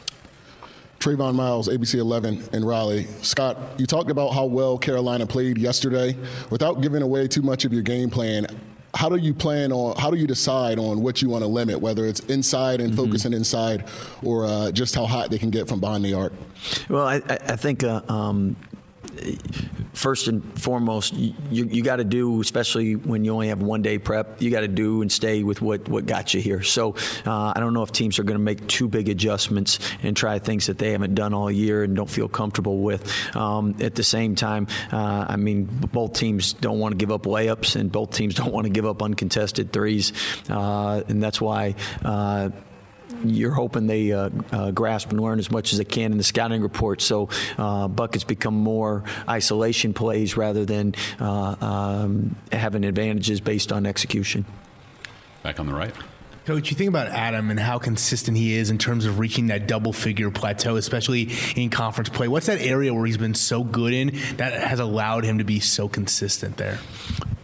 Trayvon 1.03 1.35
Miles, 1.35 1.67
ABC 1.67 1.95
11 1.95 2.47
in 2.53 2.63
Raleigh. 2.63 3.07
Scott, 3.21 3.57
you 3.77 3.85
talked 3.85 4.09
about 4.09 4.29
how 4.29 4.45
well 4.45 4.77
Carolina 4.77 5.27
played 5.27 5.57
yesterday. 5.57 6.15
Without 6.49 6.79
giving 6.79 7.01
away 7.01 7.27
too 7.27 7.41
much 7.41 7.65
of 7.65 7.73
your 7.73 7.81
game 7.81 8.09
plan, 8.09 8.47
how 8.95 9.09
do 9.09 9.17
you 9.17 9.33
plan 9.33 9.73
on, 9.73 9.97
how 9.97 10.09
do 10.09 10.15
you 10.15 10.25
decide 10.25 10.79
on 10.79 11.01
what 11.01 11.21
you 11.21 11.27
want 11.27 11.43
to 11.43 11.47
limit, 11.49 11.77
whether 11.81 12.05
it's 12.05 12.21
inside 12.21 12.79
and 12.79 12.95
focusing 12.95 13.33
inside 13.33 13.83
or 14.21 14.45
uh, 14.45 14.71
just 14.71 14.95
how 14.95 15.05
hot 15.05 15.29
they 15.29 15.37
can 15.37 15.49
get 15.49 15.67
from 15.67 15.81
behind 15.81 16.05
the 16.05 16.13
arc? 16.13 16.31
Well, 16.87 17.05
I, 17.05 17.15
I 17.27 17.37
I 17.49 17.55
think 17.57 17.83
uh, 17.83 18.01
um, 18.07 18.55
first 19.93 20.27
and 20.27 20.43
foremost, 20.59 21.13
you, 21.13 21.33
you 21.49 21.83
got 21.83 21.97
to 21.97 22.03
do, 22.03 22.41
especially 22.41 22.95
when 22.95 23.23
you 23.23 23.31
only 23.31 23.47
have 23.47 23.61
one 23.61 23.81
day 23.81 23.97
prep, 23.97 24.41
you 24.41 24.51
got 24.51 24.61
to 24.61 24.67
do 24.67 25.01
and 25.01 25.11
stay 25.11 25.43
with 25.43 25.61
what, 25.61 25.87
what 25.87 26.05
got 26.05 26.33
you 26.33 26.41
here. 26.41 26.63
So 26.63 26.95
uh, 27.25 27.53
I 27.55 27.59
don't 27.59 27.73
know 27.73 27.83
if 27.83 27.91
teams 27.91 28.19
are 28.19 28.23
going 28.23 28.37
to 28.37 28.43
make 28.43 28.67
too 28.67 28.87
big 28.87 29.09
adjustments 29.09 29.79
and 30.01 30.17
try 30.17 30.39
things 30.39 30.67
that 30.67 30.77
they 30.77 30.91
haven't 30.91 31.15
done 31.15 31.33
all 31.33 31.51
year 31.51 31.83
and 31.83 31.95
don't 31.95 32.09
feel 32.09 32.27
comfortable 32.27 32.79
with. 32.79 33.35
Um, 33.35 33.75
at 33.79 33.95
the 33.95 34.03
same 34.03 34.35
time, 34.35 34.67
uh, 34.91 35.25
I 35.29 35.35
mean, 35.35 35.65
both 35.65 36.13
teams 36.13 36.53
don't 36.53 36.79
want 36.79 36.93
to 36.93 36.97
give 36.97 37.11
up 37.11 37.23
layups 37.23 37.75
and 37.75 37.91
both 37.91 38.11
teams 38.11 38.35
don't 38.35 38.51
want 38.51 38.65
to 38.65 38.71
give 38.71 38.85
up 38.85 39.01
uncontested 39.01 39.71
threes. 39.71 40.13
Uh, 40.49 41.03
and 41.07 41.21
that's 41.21 41.39
why. 41.39 41.75
You're 43.23 43.51
hoping 43.51 43.87
they 43.87 44.11
uh, 44.11 44.29
uh, 44.51 44.71
grasp 44.71 45.11
and 45.11 45.19
learn 45.19 45.39
as 45.39 45.49
much 45.49 45.71
as 45.71 45.79
they 45.79 45.85
can 45.85 46.11
in 46.11 46.17
the 46.17 46.23
scouting 46.23 46.61
report. 46.61 47.01
So 47.01 47.29
uh, 47.57 47.87
buckets 47.87 48.23
become 48.23 48.55
more 48.55 49.03
isolation 49.27 49.93
plays 49.93 50.35
rather 50.37 50.65
than 50.65 50.95
uh, 51.19 51.55
um, 51.61 52.35
having 52.51 52.83
advantages 52.83 53.41
based 53.41 53.71
on 53.71 53.85
execution. 53.85 54.45
Back 55.41 55.59
on 55.59 55.67
the 55.67 55.73
right. 55.73 55.93
Coach, 56.45 56.71
you 56.71 56.75
think 56.75 56.89
about 56.89 57.07
Adam 57.07 57.51
and 57.51 57.59
how 57.59 57.79
consistent 57.79 58.35
he 58.35 58.55
is 58.55 58.69
in 58.69 58.77
terms 58.77 59.05
of 59.05 59.17
reaching 59.17 59.47
that 59.47 59.65
double 59.65 59.93
figure 59.93 60.29
plateau, 60.29 60.75
especially 60.75 61.31
in 61.55 61.69
conference 61.69 62.09
play. 62.09 62.27
What's 62.27 62.47
that 62.47 62.59
area 62.59 62.93
where 62.93 63.05
he's 63.05 63.17
been 63.17 63.33
so 63.33 63.63
good 63.63 63.93
in 63.93 64.19
that 64.35 64.51
has 64.51 64.81
allowed 64.81 65.23
him 65.23 65.37
to 65.37 65.45
be 65.45 65.61
so 65.61 65.87
consistent 65.87 66.57
there? 66.57 66.79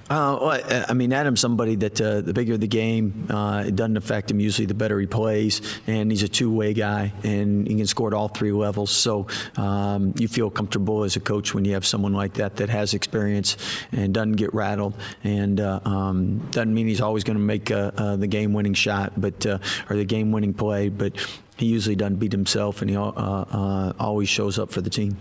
Uh, 0.09 0.39
well, 0.41 0.85
I- 0.89 0.93
mean, 0.93 1.13
Adam's 1.13 1.39
somebody 1.39 1.75
that 1.75 2.01
uh, 2.01 2.21
the 2.21 2.33
bigger 2.33 2.57
the 2.57 2.67
game, 2.67 3.27
uh, 3.29 3.63
it 3.67 3.75
doesn't 3.75 3.95
affect 3.95 4.31
him 4.31 4.39
usually. 4.39 4.65
The 4.65 4.73
better 4.73 4.99
he 4.99 5.05
plays, 5.05 5.61
and 5.85 6.09
he's 6.11 6.23
a 6.23 6.27
two-way 6.27 6.73
guy, 6.73 7.13
and 7.23 7.67
he 7.67 7.75
can 7.75 7.85
score 7.85 8.07
at 8.07 8.13
all 8.15 8.27
three 8.27 8.51
levels. 8.51 8.89
So 8.89 9.27
um, 9.55 10.15
you 10.17 10.27
feel 10.27 10.49
comfortable 10.49 11.03
as 11.03 11.15
a 11.15 11.19
coach 11.19 11.53
when 11.53 11.63
you 11.63 11.73
have 11.73 11.85
someone 11.85 12.13
like 12.13 12.33
that 12.35 12.55
that 12.55 12.69
has 12.69 12.95
experience 12.95 13.55
and 13.91 14.11
doesn't 14.11 14.33
get 14.33 14.51
rattled, 14.53 14.95
and 15.23 15.59
uh, 15.59 15.79
um, 15.85 16.39
doesn't 16.49 16.73
mean 16.73 16.87
he's 16.87 17.01
always 17.01 17.23
going 17.23 17.37
to 17.37 17.43
make 17.43 17.69
uh, 17.69 17.91
uh, 17.95 18.15
the 18.15 18.27
game-winning 18.27 18.73
shot, 18.73 19.13
but 19.15 19.45
or 19.45 19.95
the 19.95 20.05
game-winning 20.05 20.55
play, 20.55 20.89
but 20.89 21.13
he 21.57 21.67
usually 21.67 21.95
doesn't 21.95 22.15
beat 22.15 22.31
himself, 22.31 22.81
and 22.81 22.89
he 22.89 22.97
always 22.97 24.27
shows 24.27 24.57
up 24.57 24.71
for 24.71 24.81
the 24.81 24.89
team. 24.89 25.17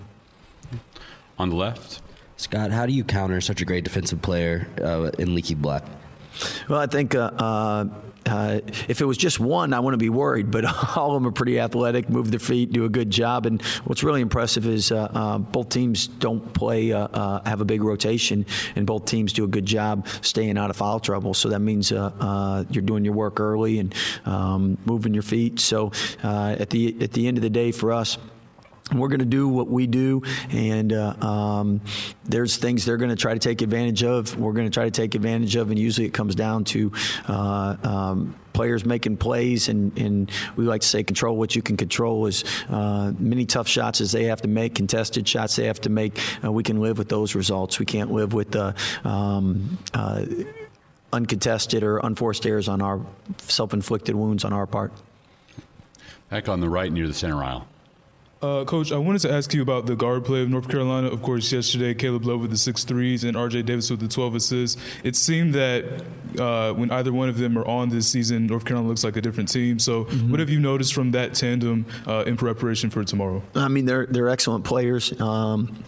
On 1.38 1.51
the 1.51 1.57
left. 1.57 2.01
Scott, 2.38 2.70
how 2.70 2.87
do 2.87 2.92
you 2.92 3.05
counter 3.05 3.40
such 3.40 3.61
a 3.61 3.64
great 3.64 3.85
defensive 3.85 4.22
player 4.22 4.66
uh, 4.81 5.11
in 5.18 5.35
Leaky 5.35 5.55
Black? 5.55 5.85
Well, 6.68 6.79
I 6.79 6.87
think 6.87 7.16
uh, 7.16 7.33
uh, 7.37 7.85
uh, 8.27 8.61
if 8.88 9.01
it 9.01 9.05
was 9.05 9.16
just 9.16 9.40
one, 9.40 9.72
I 9.72 9.81
wouldn't 9.81 10.01
be 10.01 10.09
worried. 10.09 10.51
But 10.51 10.64
all 10.96 11.16
of 11.16 11.22
them 11.22 11.27
are 11.27 11.33
pretty 11.33 11.59
athletic, 11.59 12.09
move 12.09 12.31
their 12.31 12.40
feet, 12.40 12.72
do 12.72 12.85
a 12.85 12.88
good 12.88 13.11
job. 13.11 13.46
And 13.46 13.61
what's 13.85 14.03
really 14.03 14.20
impressive 14.20 14.66
is 14.66 14.92
uh, 14.92 15.09
uh, 15.12 15.38
both 15.38 15.68
teams 15.68 16.07
don't 16.07 16.53
play, 16.55 16.92
uh, 16.92 17.09
uh, 17.09 17.42
have 17.48 17.61
a 17.61 17.64
big 17.64 17.83
rotation, 17.83 18.46
and 18.77 18.87
both 18.87 19.05
teams 19.05 19.33
do 19.33 19.44
a 19.44 19.48
good 19.48 19.66
job 19.66 20.07
staying 20.22 20.59
out 20.59 20.70
of 20.70 20.77
foul 20.77 21.01
trouble. 21.01 21.35
So 21.35 21.48
that 21.48 21.61
means 21.61 21.90
you're 21.90 22.83
doing 22.85 23.05
your 23.05 23.14
work 23.14 23.40
early 23.40 23.79
and 23.79 23.94
um, 24.24 24.79
moving 24.85 25.14
your 25.14 25.22
feet. 25.22 25.61
So 25.61 25.92
at 26.22 26.70
the 26.70 26.96
at 27.01 27.12
the 27.12 27.27
end 27.27 27.38
of 27.38 27.42
the 27.42 27.51
day, 27.51 27.72
for 27.72 27.92
us. 27.92 28.16
We're 28.94 29.09
going 29.09 29.20
to 29.20 29.27
do 29.27 29.48
what 29.48 29.68
we 29.68 29.87
do, 29.87 30.22
and 30.51 30.92
uh, 30.92 31.14
um, 31.20 31.81
there's 32.24 32.57
things 32.57 32.85
they're 32.85 32.96
going 32.96 33.11
to 33.11 33.16
try 33.16 33.35
to 33.35 33.38
take 33.38 33.61
advantage 33.61 34.03
of. 34.03 34.38
We're 34.38 34.53
going 34.53 34.66
to 34.66 34.72
try 34.72 34.85
to 34.85 34.90
take 34.90 35.14
advantage 35.14 35.57
of, 35.57 35.70
and 35.70 35.79
usually 35.79 36.07
it 36.07 36.14
comes 36.14 36.35
down 36.35 36.64
to 36.64 36.92
uh, 37.27 37.77
um, 37.83 38.35
players 38.55 38.87
making 38.87 39.18
plays, 39.18 39.68
and, 39.68 39.96
and 39.98 40.31
we 40.57 40.64
like 40.64 40.81
to 40.81 40.87
say 40.87 41.03
control 41.03 41.37
what 41.37 41.55
you 41.55 41.61
can 41.61 41.77
control. 41.77 42.27
Is 42.27 42.44
uh, 42.70 43.12
many 43.18 43.44
tough 43.44 43.68
shots 43.68 44.01
as 44.01 44.12
they 44.12 44.24
have 44.24 44.40
to 44.42 44.48
make, 44.48 44.74
contested 44.74 45.29
shots 45.29 45.57
they 45.57 45.66
have 45.66 45.81
to 45.83 45.90
make. 45.90 46.18
We 46.42 46.62
can 46.62 46.81
live 46.81 46.96
with 46.96 47.11
those 47.11 47.35
results. 47.35 47.79
We 47.79 47.87
can't 47.87 48.12
live 48.12 48.33
with 48.33 48.53
the. 48.53 48.74
Um, 49.05 49.79
uh, 49.92 50.24
uncontested 51.12 51.83
or 51.83 51.98
unforced 51.98 52.44
errors 52.46 52.68
on 52.68 52.83
our 52.83 53.01
self-inflicted 53.38 54.14
wounds 54.14 54.44
on 54.44 54.53
our 54.53 54.66
part. 54.66 54.92
Back 56.29 56.51
on 56.51 56.61
the 56.61 56.68
right 56.68 56.92
near 56.92 57.07
the 57.07 57.14
center 57.14 57.42
aisle. 57.42 57.66
Uh, 58.40 58.64
Coach, 58.64 58.92
I 58.92 58.98
wanted 58.98 59.20
to 59.22 59.33
ask 59.33 59.53
you 59.53 59.62
about 59.62 59.87
the 59.87 59.96
guard 59.96 60.24
play 60.24 60.42
of 60.42 60.48
North 60.48 60.68
Carolina. 60.68 61.09
Of 61.09 61.22
course, 61.22 61.51
yesterday, 61.51 61.92
Caleb 61.92 62.24
Love 62.24 62.40
with 62.40 62.51
the 62.51 62.57
six 62.57 62.85
threes 62.85 63.24
and 63.24 63.37
RJ 63.37 63.66
Davis 63.66 63.90
with 63.90 63.98
the 63.98 64.07
12 64.07 64.37
assists. 64.37 64.81
It 65.03 65.16
seemed 65.16 65.55
that 65.55 66.05
uh, 66.38 66.72
when 66.74 66.88
either 66.92 67.12
one 67.12 67.29
of 67.29 67.38
them 67.38 67.59
are 67.59 67.66
on 67.66 67.88
this 67.88 68.09
season, 68.09 68.46
North 68.46 68.64
Carolina 68.64 68.88
looks 68.88 69.03
like 69.03 69.16
a 69.16 69.20
different 69.20 69.48
team. 69.48 69.81
So, 69.81 70.05
what 70.05 70.38
have 70.38 70.51
you 70.51 70.61
noticed 70.61 70.94
from 70.94 71.11
that 71.12 71.35
tandem 71.35 71.85
uh, 72.07 72.24
in 72.29 72.37
preparation 72.37 72.90
for 72.90 73.03
tomorrow? 73.03 73.42
I 73.57 73.66
mean, 73.66 73.87
they're 73.87 74.07
they're 74.07 74.29
excellent 74.29 74.64
players. 74.64 75.18
Um, 75.20 75.83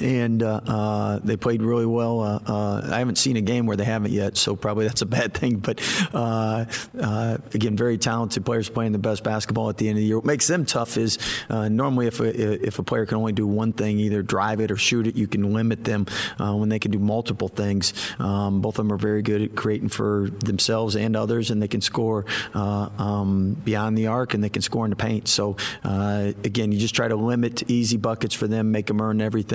and 0.00 0.42
uh, 0.42 0.60
uh, 0.66 1.20
they 1.22 1.36
played 1.36 1.62
really 1.62 1.86
well. 1.86 2.20
Uh, 2.20 2.40
uh, 2.46 2.88
I 2.92 2.98
haven't 2.98 3.18
seen 3.18 3.36
a 3.36 3.40
game 3.40 3.66
where 3.66 3.76
they 3.76 3.84
haven't 3.84 4.12
yet, 4.12 4.36
so 4.36 4.56
probably 4.56 4.86
that's 4.88 5.02
a 5.02 5.06
bad 5.06 5.34
thing. 5.34 5.58
But 5.58 5.80
uh, 6.12 6.66
uh, 7.00 7.38
again, 7.52 7.76
very 7.76 7.98
talented 7.98 8.44
players 8.44 8.68
playing 8.68 8.92
the 8.92 8.98
best 8.98 9.24
basketball 9.24 9.68
at 9.68 9.76
the 9.76 9.88
end 9.88 9.98
of 9.98 10.02
the 10.02 10.06
year. 10.06 10.16
What 10.16 10.24
makes 10.24 10.46
them 10.46 10.64
tough 10.64 10.96
is 10.96 11.18
normally 11.48 12.06
if 12.06 12.20
a, 12.20 12.66
if 12.66 12.78
a 12.78 12.82
player 12.82 13.06
can 13.06 13.18
only 13.18 13.32
do 13.32 13.46
one 13.46 13.72
thing, 13.72 13.98
either 13.98 14.22
drive 14.22 14.60
it 14.60 14.70
or 14.70 14.76
shoot 14.76 15.06
it, 15.06 15.16
you 15.16 15.26
can 15.26 15.52
limit 15.52 15.84
them 15.84 16.06
when 16.38 16.68
they 16.68 16.78
can 16.78 16.90
do 16.90 16.98
multiple 16.98 17.48
things. 17.48 17.92
Um, 18.18 18.60
both 18.60 18.78
of 18.78 18.86
them 18.86 18.92
are 18.92 18.98
very 18.98 19.22
good 19.22 19.42
at 19.42 19.56
creating 19.56 19.88
for 19.88 20.28
themselves 20.40 20.96
and 20.96 21.16
others, 21.16 21.50
and 21.50 21.62
they 21.62 21.68
can 21.68 21.80
score 21.80 22.24
um, 22.54 23.54
beyond 23.64 23.96
the 23.96 24.08
arc 24.08 24.34
and 24.34 24.42
they 24.42 24.48
can 24.48 24.62
score 24.62 24.84
in 24.84 24.90
the 24.90 24.96
paint. 24.96 25.28
So 25.28 25.56
again, 25.84 26.72
you 26.72 26.78
just 26.78 26.94
try 26.94 27.08
to 27.08 27.16
limit 27.16 27.70
easy 27.70 27.96
buckets 27.96 28.34
for 28.34 28.46
them, 28.46 28.72
make 28.72 28.86
them 28.86 29.00
earn 29.00 29.20
everything, 29.20 29.53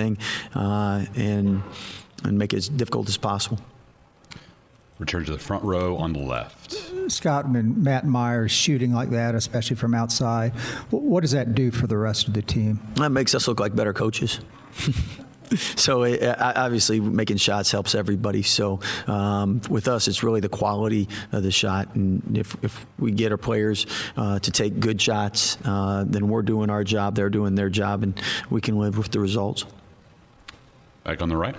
uh, 0.55 1.05
and 1.15 1.62
and 2.23 2.38
make 2.38 2.53
it 2.53 2.57
as 2.57 2.69
difficult 2.69 3.07
as 3.07 3.17
possible. 3.17 3.59
Return 4.97 5.23
to 5.25 5.31
the 5.31 5.39
front 5.39 5.63
row 5.63 5.95
on 5.95 6.12
the 6.12 6.19
left. 6.19 6.91
Scott 7.07 7.45
and 7.45 7.77
Matt 7.77 8.05
Mayer's 8.05 8.51
shooting 8.51 8.93
like 8.93 9.12
that, 9.12 9.33
especially 9.33 9.77
from 9.77 9.93
outside. 9.93 10.51
What 10.89 11.21
does 11.21 11.31
that 11.31 11.55
do 11.55 11.71
for 11.71 11.88
the 11.88 11.97
rest 11.97 12.27
of 12.27 12.33
the 12.33 12.41
team? 12.41 12.81
That 12.95 13.09
makes 13.09 13.33
us 13.33 13.47
look 13.47 13.62
like 13.62 13.73
better 13.73 13.93
coaches. 13.93 14.41
so 15.55 16.03
it, 16.03 16.21
uh, 16.21 16.53
obviously, 16.55 16.99
making 16.99 17.38
shots 17.38 17.71
helps 17.71 17.95
everybody. 17.95 18.43
So 18.43 18.81
um, 19.07 19.62
with 19.69 19.88
us, 19.88 20.09
it's 20.09 20.21
really 20.21 20.41
the 20.41 20.49
quality 20.49 21.07
of 21.31 21.43
the 21.43 21.51
shot, 21.51 21.95
and 21.95 22.38
if, 22.38 22.57
if 22.62 22.85
we 22.97 23.12
get 23.12 23.31
our 23.31 23.38
players 23.38 23.85
uh, 24.17 24.39
to 24.39 24.51
take 24.51 24.81
good 24.81 25.01
shots, 25.01 25.57
uh, 25.63 26.03
then 26.05 26.27
we're 26.27 26.41
doing 26.41 26.69
our 26.69 26.83
job, 26.83 27.15
they're 27.15 27.29
doing 27.29 27.55
their 27.55 27.69
job, 27.69 28.03
and 28.03 28.21
we 28.49 28.59
can 28.59 28.77
live 28.77 28.97
with 28.97 29.12
the 29.12 29.19
results. 29.19 29.65
Back 31.03 31.21
on 31.21 31.29
the 31.29 31.38
right. 31.38 31.55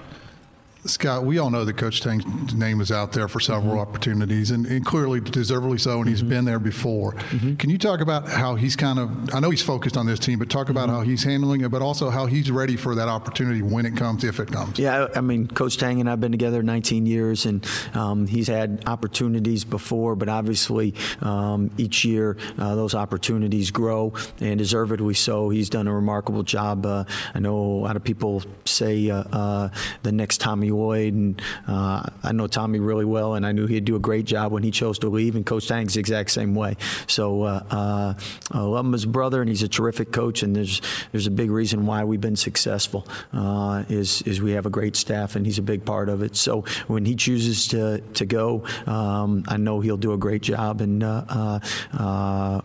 Scott, 0.84 1.24
we 1.24 1.38
all 1.38 1.50
know 1.50 1.64
that 1.64 1.76
Coach 1.76 2.00
Tang's 2.00 2.54
name 2.54 2.80
is 2.80 2.90
out 2.90 3.12
there 3.12 3.28
for 3.28 3.40
several 3.40 3.78
opportunities, 3.78 4.50
and, 4.50 4.66
and 4.66 4.84
clearly 4.84 5.20
deservedly 5.20 5.78
so, 5.78 6.00
and 6.00 6.08
he's 6.08 6.22
been 6.22 6.44
there 6.44 6.58
before. 6.58 7.12
Can 7.58 7.70
you 7.70 7.78
talk 7.78 8.00
about 8.00 8.28
how 8.28 8.56
he's 8.56 8.76
kind 8.76 8.98
of, 8.98 9.34
I 9.34 9.40
know 9.40 9.50
he's 9.50 9.62
focused 9.62 9.96
on 9.96 10.06
this 10.06 10.18
team, 10.18 10.38
but 10.38 10.50
talk 10.50 10.68
about 10.68 10.88
how 10.88 11.02
he's 11.02 11.22
handling 11.22 11.60
it, 11.62 11.70
but 11.70 11.82
also 11.82 12.10
how 12.10 12.26
he's 12.26 12.50
ready 12.50 12.76
for 12.76 12.94
that 12.94 13.08
opportunity 13.08 13.62
when 13.62 13.86
it 13.86 13.96
comes, 13.96 14.24
if 14.24 14.40
it 14.40 14.50
comes? 14.50 14.78
Yeah, 14.78 15.06
I 15.14 15.20
I 15.20 15.22
mean, 15.22 15.48
Coach 15.48 15.76
Tang 15.76 16.00
and 16.00 16.08
I 16.08 16.12
have 16.12 16.20
been 16.20 16.32
together 16.32 16.62
19 16.62 17.04
years, 17.04 17.44
and 17.44 17.64
um, 17.92 18.26
he's 18.26 18.48
had 18.48 18.82
opportunities 18.86 19.64
before, 19.64 20.16
but 20.16 20.30
obviously 20.30 20.94
um, 21.20 21.70
each 21.76 22.06
year 22.06 22.38
uh, 22.58 22.74
those 22.74 22.94
opportunities 22.94 23.70
grow, 23.70 24.14
and 24.40 24.56
deservedly 24.58 25.12
so. 25.12 25.50
He's 25.50 25.68
done 25.68 25.86
a 25.86 25.94
remarkable 25.94 26.42
job. 26.42 26.86
Uh, 26.86 27.04
I 27.34 27.38
know 27.38 27.54
a 27.54 27.82
lot 27.84 27.96
of 27.96 28.02
people 28.02 28.42
say 28.64 29.10
uh, 29.10 29.24
uh, 29.30 29.68
the 30.02 30.10
next 30.10 30.38
Lloyd, 30.72 31.14
and 31.14 31.42
uh, 31.66 32.08
I 32.22 32.32
know 32.32 32.46
Tommy 32.46 32.78
really 32.78 33.04
well, 33.04 33.34
and 33.34 33.46
I 33.46 33.52
knew 33.52 33.66
he'd 33.66 33.84
do 33.84 33.96
a 33.96 34.00
great 34.00 34.24
job 34.24 34.52
when 34.52 34.62
he 34.62 34.70
chose 34.70 34.98
to 35.00 35.08
leave, 35.08 35.36
and 35.36 35.44
Coach 35.44 35.68
Tang's 35.68 35.94
the 35.94 36.00
exact 36.00 36.30
same 36.30 36.54
way. 36.54 36.76
So 37.06 37.42
uh, 37.42 37.62
uh, 37.70 38.14
I 38.52 38.60
love 38.60 38.86
him 38.86 38.94
as 38.94 39.04
a 39.04 39.08
brother, 39.08 39.40
and 39.40 39.48
he's 39.48 39.62
a 39.62 39.68
terrific 39.68 40.12
coach, 40.12 40.42
and 40.42 40.54
there's 40.54 40.80
there's 41.12 41.26
a 41.26 41.30
big 41.30 41.50
reason 41.50 41.86
why 41.86 42.04
we've 42.04 42.20
been 42.20 42.36
successful 42.36 43.06
uh, 43.32 43.84
is 43.88 44.22
is 44.22 44.40
we 44.40 44.52
have 44.52 44.66
a 44.66 44.70
great 44.70 44.96
staff, 44.96 45.36
and 45.36 45.46
he's 45.46 45.58
a 45.58 45.62
big 45.62 45.84
part 45.84 46.08
of 46.08 46.22
it. 46.22 46.36
So 46.36 46.64
when 46.86 47.04
he 47.04 47.14
chooses 47.14 47.68
to 47.68 48.00
to 48.00 48.26
go, 48.26 48.64
um, 48.86 49.44
I 49.48 49.56
know 49.56 49.80
he'll 49.80 49.96
do 49.96 50.12
a 50.12 50.18
great 50.18 50.42
job, 50.42 50.80
and 50.80 51.02
uh, 51.02 51.60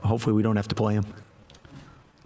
hopefully 0.04 0.34
we 0.34 0.44
don't 0.44 0.56
have 0.56 0.68
to 0.70 0.76
play 0.76 0.96
him. 0.96 1.06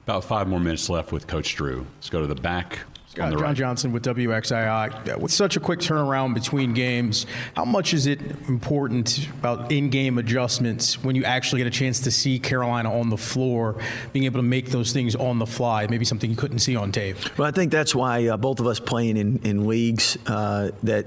About 0.04 0.24
five 0.24 0.48
more 0.48 0.60
minutes 0.60 0.90
left 0.90 1.12
with 1.12 1.28
Coach 1.28 1.56
Drew. 1.56 1.86
Let's 1.98 2.10
go 2.10 2.22
to 2.22 2.28
the 2.28 2.34
back 2.34 2.80
on 3.20 3.28
Uh, 3.28 3.32
the 3.32 3.36
John 3.38 3.44
right. 3.48 3.56
Johnson 3.58 3.92
with 3.92 4.04
WXII. 4.04 5.18
With 5.20 5.32
such 5.32 5.56
a 5.56 5.60
quick 5.60 5.80
turnaround 5.80 6.34
between 6.34 6.74
games, 6.74 7.26
how 7.56 7.66
much 7.66 7.94
is 7.94 8.08
it 8.08 8.20
important 8.48 9.28
about 9.40 9.72
in-game 9.72 10.18
adjustments 10.18 11.04
when 11.04 11.16
you 11.16 11.24
actually 11.24 11.60
get 11.60 11.68
a 11.68 11.72
chance 11.78 12.00
to 12.02 12.12
see 12.12 12.40
Carolina 12.40 12.94
on 12.94 13.10
the 13.10 13.18
floor, 13.18 13.76
being 14.14 14.26
able 14.26 14.40
to 14.40 14.44
make 14.48 14.70
those 14.70 14.92
things 14.94 15.16
on 15.16 15.40
the 15.40 15.46
fly, 15.46 15.88
maybe 15.88 16.06
something 16.06 16.30
you 16.30 16.36
couldn't 16.36 16.60
see 16.60 16.76
on 16.76 16.92
tape? 16.92 17.18
Well, 17.38 17.48
I 17.48 17.52
think 17.52 17.72
that's 17.72 17.94
why 17.96 18.28
uh, 18.28 18.38
both 18.38 18.60
of 18.60 18.68
us 18.68 18.80
playing 18.80 19.18
in, 19.18 19.40
in 19.44 19.68
leagues 19.68 20.18
uh, 20.28 20.72
that 20.84 21.06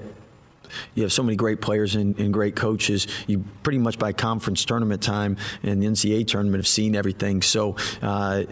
you 0.95 1.03
have 1.03 1.13
so 1.13 1.21
many 1.21 1.35
great 1.35 1.61
players 1.61 1.93
and, 1.95 2.17
and 2.19 2.33
great 2.33 2.55
coaches. 2.55 3.07
You 3.27 3.43
pretty 3.61 3.77
much 3.77 3.99
by 3.99 4.11
conference 4.11 4.65
tournament 4.65 5.03
time 5.03 5.37
and 5.61 5.81
the 5.83 5.87
NCAA 5.87 6.25
tournament 6.27 6.59
have 6.59 6.67
seen 6.67 6.95
everything. 6.95 7.41
So. 7.41 7.75
Uh, 8.01 8.43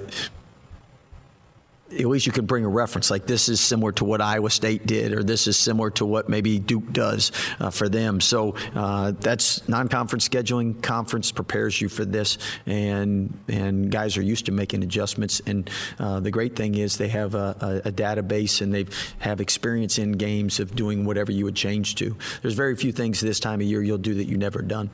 at 1.93 2.05
least 2.07 2.25
you 2.25 2.31
could 2.31 2.47
bring 2.47 2.65
a 2.65 2.69
reference 2.69 3.11
like 3.11 3.25
this 3.25 3.49
is 3.49 3.59
similar 3.59 3.91
to 3.93 4.05
what 4.05 4.21
Iowa 4.21 4.49
State 4.49 4.85
did, 4.85 5.13
or 5.13 5.23
this 5.23 5.47
is 5.47 5.57
similar 5.57 5.89
to 5.91 6.05
what 6.05 6.29
maybe 6.29 6.59
Duke 6.59 6.91
does 6.91 7.31
uh, 7.59 7.69
for 7.69 7.89
them. 7.89 8.21
So 8.21 8.55
uh, 8.75 9.11
that's 9.19 9.67
non-conference 9.67 10.27
scheduling. 10.27 10.81
Conference 10.81 11.31
prepares 11.31 11.79
you 11.81 11.89
for 11.89 12.05
this, 12.05 12.37
and 12.65 13.37
and 13.47 13.91
guys 13.91 14.17
are 14.17 14.21
used 14.21 14.45
to 14.45 14.51
making 14.51 14.83
adjustments. 14.83 15.41
And 15.45 15.69
uh, 15.99 16.19
the 16.19 16.31
great 16.31 16.55
thing 16.55 16.75
is 16.75 16.97
they 16.97 17.09
have 17.09 17.35
a, 17.35 17.81
a, 17.85 17.89
a 17.89 17.91
database 17.91 18.61
and 18.61 18.73
they 18.73 18.85
have 19.19 19.41
experience 19.41 19.97
in 19.97 20.13
games 20.13 20.59
of 20.59 20.75
doing 20.75 21.05
whatever 21.05 21.31
you 21.31 21.45
would 21.45 21.55
change 21.55 21.95
to. 21.95 22.15
There's 22.41 22.53
very 22.53 22.75
few 22.75 22.91
things 22.91 23.19
this 23.19 23.39
time 23.39 23.61
of 23.61 23.67
year 23.67 23.81
you'll 23.81 23.97
do 23.97 24.13
that 24.15 24.25
you've 24.25 24.39
never 24.39 24.61
done. 24.61 24.89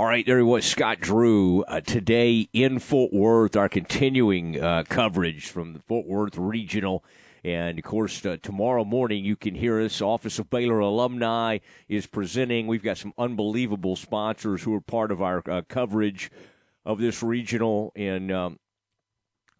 All 0.00 0.06
right, 0.06 0.24
there 0.24 0.38
he 0.38 0.42
was, 0.42 0.64
Scott 0.64 1.00
Drew. 1.00 1.62
Uh, 1.64 1.82
today 1.82 2.48
in 2.54 2.78
Fort 2.78 3.12
Worth, 3.12 3.54
our 3.54 3.68
continuing 3.68 4.58
uh, 4.58 4.82
coverage 4.88 5.48
from 5.48 5.74
the 5.74 5.78
Fort 5.78 6.06
Worth 6.06 6.38
Regional. 6.38 7.04
And 7.44 7.78
of 7.78 7.84
course, 7.84 8.24
uh, 8.24 8.38
tomorrow 8.42 8.82
morning 8.82 9.26
you 9.26 9.36
can 9.36 9.54
hear 9.54 9.78
us. 9.78 10.00
Office 10.00 10.38
of 10.38 10.48
Baylor 10.48 10.78
Alumni 10.78 11.58
is 11.86 12.06
presenting. 12.06 12.66
We've 12.66 12.82
got 12.82 12.96
some 12.96 13.12
unbelievable 13.18 13.94
sponsors 13.94 14.62
who 14.62 14.72
are 14.74 14.80
part 14.80 15.12
of 15.12 15.20
our 15.20 15.42
uh, 15.46 15.60
coverage 15.68 16.30
of 16.86 16.98
this 16.98 17.22
regional. 17.22 17.92
And 17.94 18.32
um, 18.32 18.58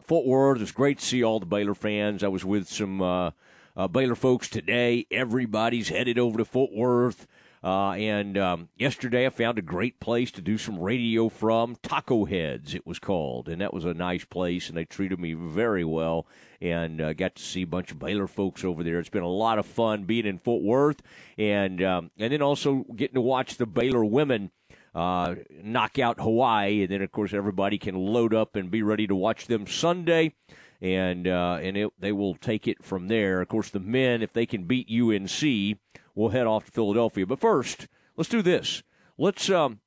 Fort 0.01 0.25
Worth. 0.25 0.59
It's 0.59 0.71
great 0.71 0.97
to 0.97 1.05
see 1.05 1.23
all 1.23 1.39
the 1.39 1.45
Baylor 1.45 1.75
fans. 1.75 2.23
I 2.23 2.29
was 2.29 2.43
with 2.43 2.67
some 2.67 2.99
uh, 2.99 3.29
uh, 3.77 3.87
Baylor 3.87 4.15
folks 4.15 4.49
today. 4.49 5.05
Everybody's 5.11 5.89
headed 5.89 6.17
over 6.17 6.39
to 6.39 6.45
Fort 6.45 6.71
Worth. 6.73 7.27
Uh, 7.63 7.91
and 7.91 8.37
um, 8.39 8.69
yesterday 8.75 9.27
I 9.27 9.29
found 9.29 9.59
a 9.59 9.61
great 9.61 9.99
place 9.99 10.31
to 10.31 10.41
do 10.41 10.57
some 10.57 10.79
radio 10.79 11.29
from. 11.29 11.77
Taco 11.83 12.25
Heads, 12.25 12.73
it 12.73 12.87
was 12.87 12.97
called. 12.97 13.47
And 13.47 13.61
that 13.61 13.73
was 13.73 13.85
a 13.85 13.93
nice 13.93 14.25
place, 14.25 14.67
and 14.67 14.77
they 14.77 14.85
treated 14.85 15.19
me 15.19 15.33
very 15.33 15.83
well. 15.83 16.25
And 16.59 16.99
uh, 16.99 17.13
got 17.13 17.35
to 17.35 17.43
see 17.43 17.61
a 17.61 17.67
bunch 17.67 17.91
of 17.91 17.99
Baylor 17.99 18.27
folks 18.27 18.63
over 18.63 18.83
there. 18.83 18.99
It's 18.99 19.09
been 19.09 19.23
a 19.23 19.27
lot 19.27 19.59
of 19.59 19.65
fun 19.65 20.05
being 20.05 20.25
in 20.25 20.39
Fort 20.39 20.63
Worth. 20.63 21.01
And, 21.37 21.83
um, 21.83 22.11
and 22.17 22.33
then 22.33 22.41
also 22.41 22.85
getting 22.95 23.15
to 23.15 23.21
watch 23.21 23.57
the 23.57 23.67
Baylor 23.67 24.05
women 24.05 24.51
uh, 24.93 25.35
knock 25.63 25.99
out 25.99 26.19
Hawaii, 26.19 26.81
and 26.81 26.91
then 26.91 27.01
of 27.01 27.11
course 27.11 27.33
everybody 27.33 27.77
can 27.77 27.95
load 27.95 28.33
up 28.33 28.55
and 28.55 28.69
be 28.69 28.83
ready 28.83 29.07
to 29.07 29.15
watch 29.15 29.47
them 29.47 29.65
Sunday, 29.65 30.33
and 30.81 31.27
uh, 31.27 31.59
and 31.61 31.77
it, 31.77 31.93
they 31.99 32.11
will 32.11 32.35
take 32.35 32.67
it 32.67 32.83
from 32.83 33.07
there. 33.07 33.41
Of 33.41 33.47
course, 33.47 33.69
the 33.69 33.79
men, 33.79 34.21
if 34.21 34.33
they 34.33 34.45
can 34.45 34.65
beat 34.65 34.89
UNC, 34.91 35.79
will 36.15 36.29
head 36.29 36.47
off 36.47 36.65
to 36.65 36.71
Philadelphia. 36.71 37.25
But 37.25 37.39
first, 37.39 37.87
let's 38.17 38.29
do 38.29 38.41
this. 38.41 38.83
Let's 39.17 39.49
um, 39.49 39.79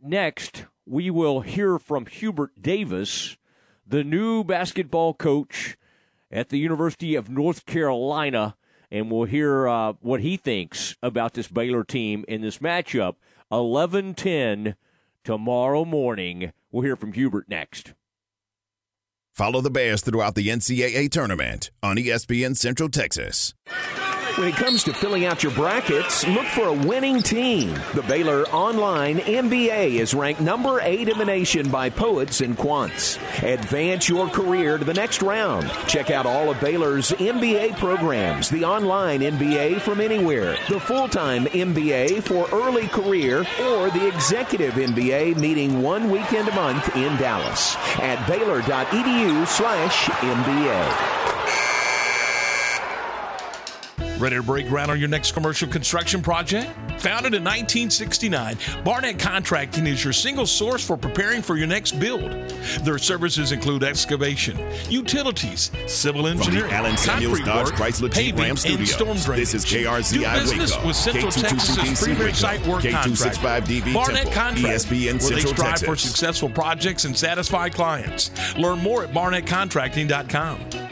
next 0.00 0.66
we 0.86 1.10
will 1.10 1.40
hear 1.40 1.78
from 1.78 2.06
Hubert 2.06 2.60
Davis, 2.60 3.36
the 3.86 4.04
new 4.04 4.44
basketball 4.44 5.14
coach 5.14 5.76
at 6.30 6.48
the 6.48 6.58
University 6.58 7.14
of 7.14 7.28
North 7.28 7.66
Carolina, 7.66 8.56
and 8.90 9.10
we'll 9.10 9.24
hear 9.24 9.68
uh, 9.68 9.92
what 10.00 10.20
he 10.20 10.36
thinks 10.36 10.96
about 11.02 11.34
this 11.34 11.48
Baylor 11.48 11.84
team 11.84 12.24
in 12.28 12.40
this 12.42 12.58
matchup. 12.58 13.16
11:10 13.50 14.76
tomorrow 15.24 15.84
morning. 15.84 16.52
We'll 16.70 16.84
hear 16.84 16.96
from 16.96 17.12
Hubert 17.12 17.48
next. 17.48 17.92
Follow 19.34 19.60
the 19.60 19.70
Bears 19.70 20.02
throughout 20.02 20.34
the 20.34 20.48
NCAA 20.48 21.10
tournament 21.10 21.70
on 21.82 21.96
ESPN 21.96 22.56
Central 22.56 22.88
Texas. 22.88 23.54
When 24.36 24.48
it 24.48 24.54
comes 24.56 24.82
to 24.84 24.94
filling 24.94 25.26
out 25.26 25.42
your 25.42 25.52
brackets, 25.52 26.26
look 26.26 26.46
for 26.46 26.68
a 26.68 26.72
winning 26.72 27.20
team. 27.20 27.78
The 27.94 28.02
Baylor 28.08 28.44
Online 28.48 29.18
MBA 29.18 30.00
is 30.00 30.14
ranked 30.14 30.40
number 30.40 30.80
eight 30.80 31.10
in 31.10 31.18
the 31.18 31.24
nation 31.26 31.68
by 31.68 31.90
Poets 31.90 32.40
and 32.40 32.56
Quants. 32.56 33.18
Advance 33.42 34.08
your 34.08 34.28
career 34.28 34.78
to 34.78 34.84
the 34.86 34.94
next 34.94 35.20
round. 35.20 35.70
Check 35.86 36.10
out 36.10 36.24
all 36.24 36.50
of 36.50 36.58
Baylor's 36.60 37.10
MBA 37.10 37.76
programs 37.76 38.48
the 38.48 38.64
online 38.64 39.20
MBA 39.20 39.82
from 39.82 40.00
anywhere, 40.00 40.56
the 40.70 40.80
full 40.80 41.08
time 41.08 41.44
MBA 41.44 42.22
for 42.22 42.48
early 42.52 42.88
career, 42.88 43.40
or 43.40 43.90
the 43.90 44.08
executive 44.08 44.74
MBA 44.74 45.36
meeting 45.36 45.82
one 45.82 46.10
weekend 46.10 46.48
a 46.48 46.54
month 46.54 46.96
in 46.96 47.14
Dallas 47.18 47.76
at 47.98 48.26
baylor.edu 48.26 49.46
slash 49.46 50.04
MBA. 50.06 51.21
Ready 54.22 54.36
to 54.36 54.42
break 54.44 54.68
ground 54.68 54.88
on 54.88 55.00
your 55.00 55.08
next 55.08 55.32
commercial 55.32 55.66
construction 55.66 56.22
project? 56.22 56.70
Founded 57.00 57.34
in 57.34 57.42
1969, 57.42 58.56
Barnett 58.84 59.18
Contracting 59.18 59.84
is 59.88 60.04
your 60.04 60.12
single 60.12 60.46
source 60.46 60.86
for 60.86 60.96
preparing 60.96 61.42
for 61.42 61.56
your 61.56 61.66
next 61.66 61.98
build. 61.98 62.30
Their 62.84 62.98
services 62.98 63.50
include 63.50 63.82
excavation, 63.82 64.56
utilities, 64.88 65.72
civil 65.88 66.28
From 66.28 66.38
engineering, 66.38 66.70
Allen 66.70 66.96
Samuels 66.96 67.40
Dodge 67.40 67.70
work, 67.70 67.74
Chrysler 67.74 68.02
Jeep 68.02 68.36
paving, 68.36 68.40
Ram 68.42 68.50
and 68.50 68.58
Studios. 68.60 68.92
storm 68.92 69.18
drainage. 69.18 69.50
This 69.50 69.54
is 69.54 69.64
KRZI 69.64 70.12
Do 70.12 70.40
business 70.40 70.76
Waco, 70.76 70.86
with 70.86 70.96
Central 70.96 71.32
Texas's 71.32 71.76
K222DC 71.76 72.04
premier 72.04 72.32
site 72.32 72.64
work 72.64 72.82
K265 72.84 73.42
contract. 73.42 73.92
Barnett 73.92 74.32
Contracting, 74.32 74.64
ESPN 74.64 75.20
where 75.20 75.30
they 75.30 75.40
Central 75.40 75.54
strive 75.56 75.80
for 75.80 75.96
successful 75.96 76.48
projects 76.48 77.06
and 77.06 77.18
satisfied 77.18 77.74
clients. 77.74 78.30
Learn 78.56 78.78
more 78.78 79.02
at 79.02 79.12
barnettcontracting.com. 79.12 80.91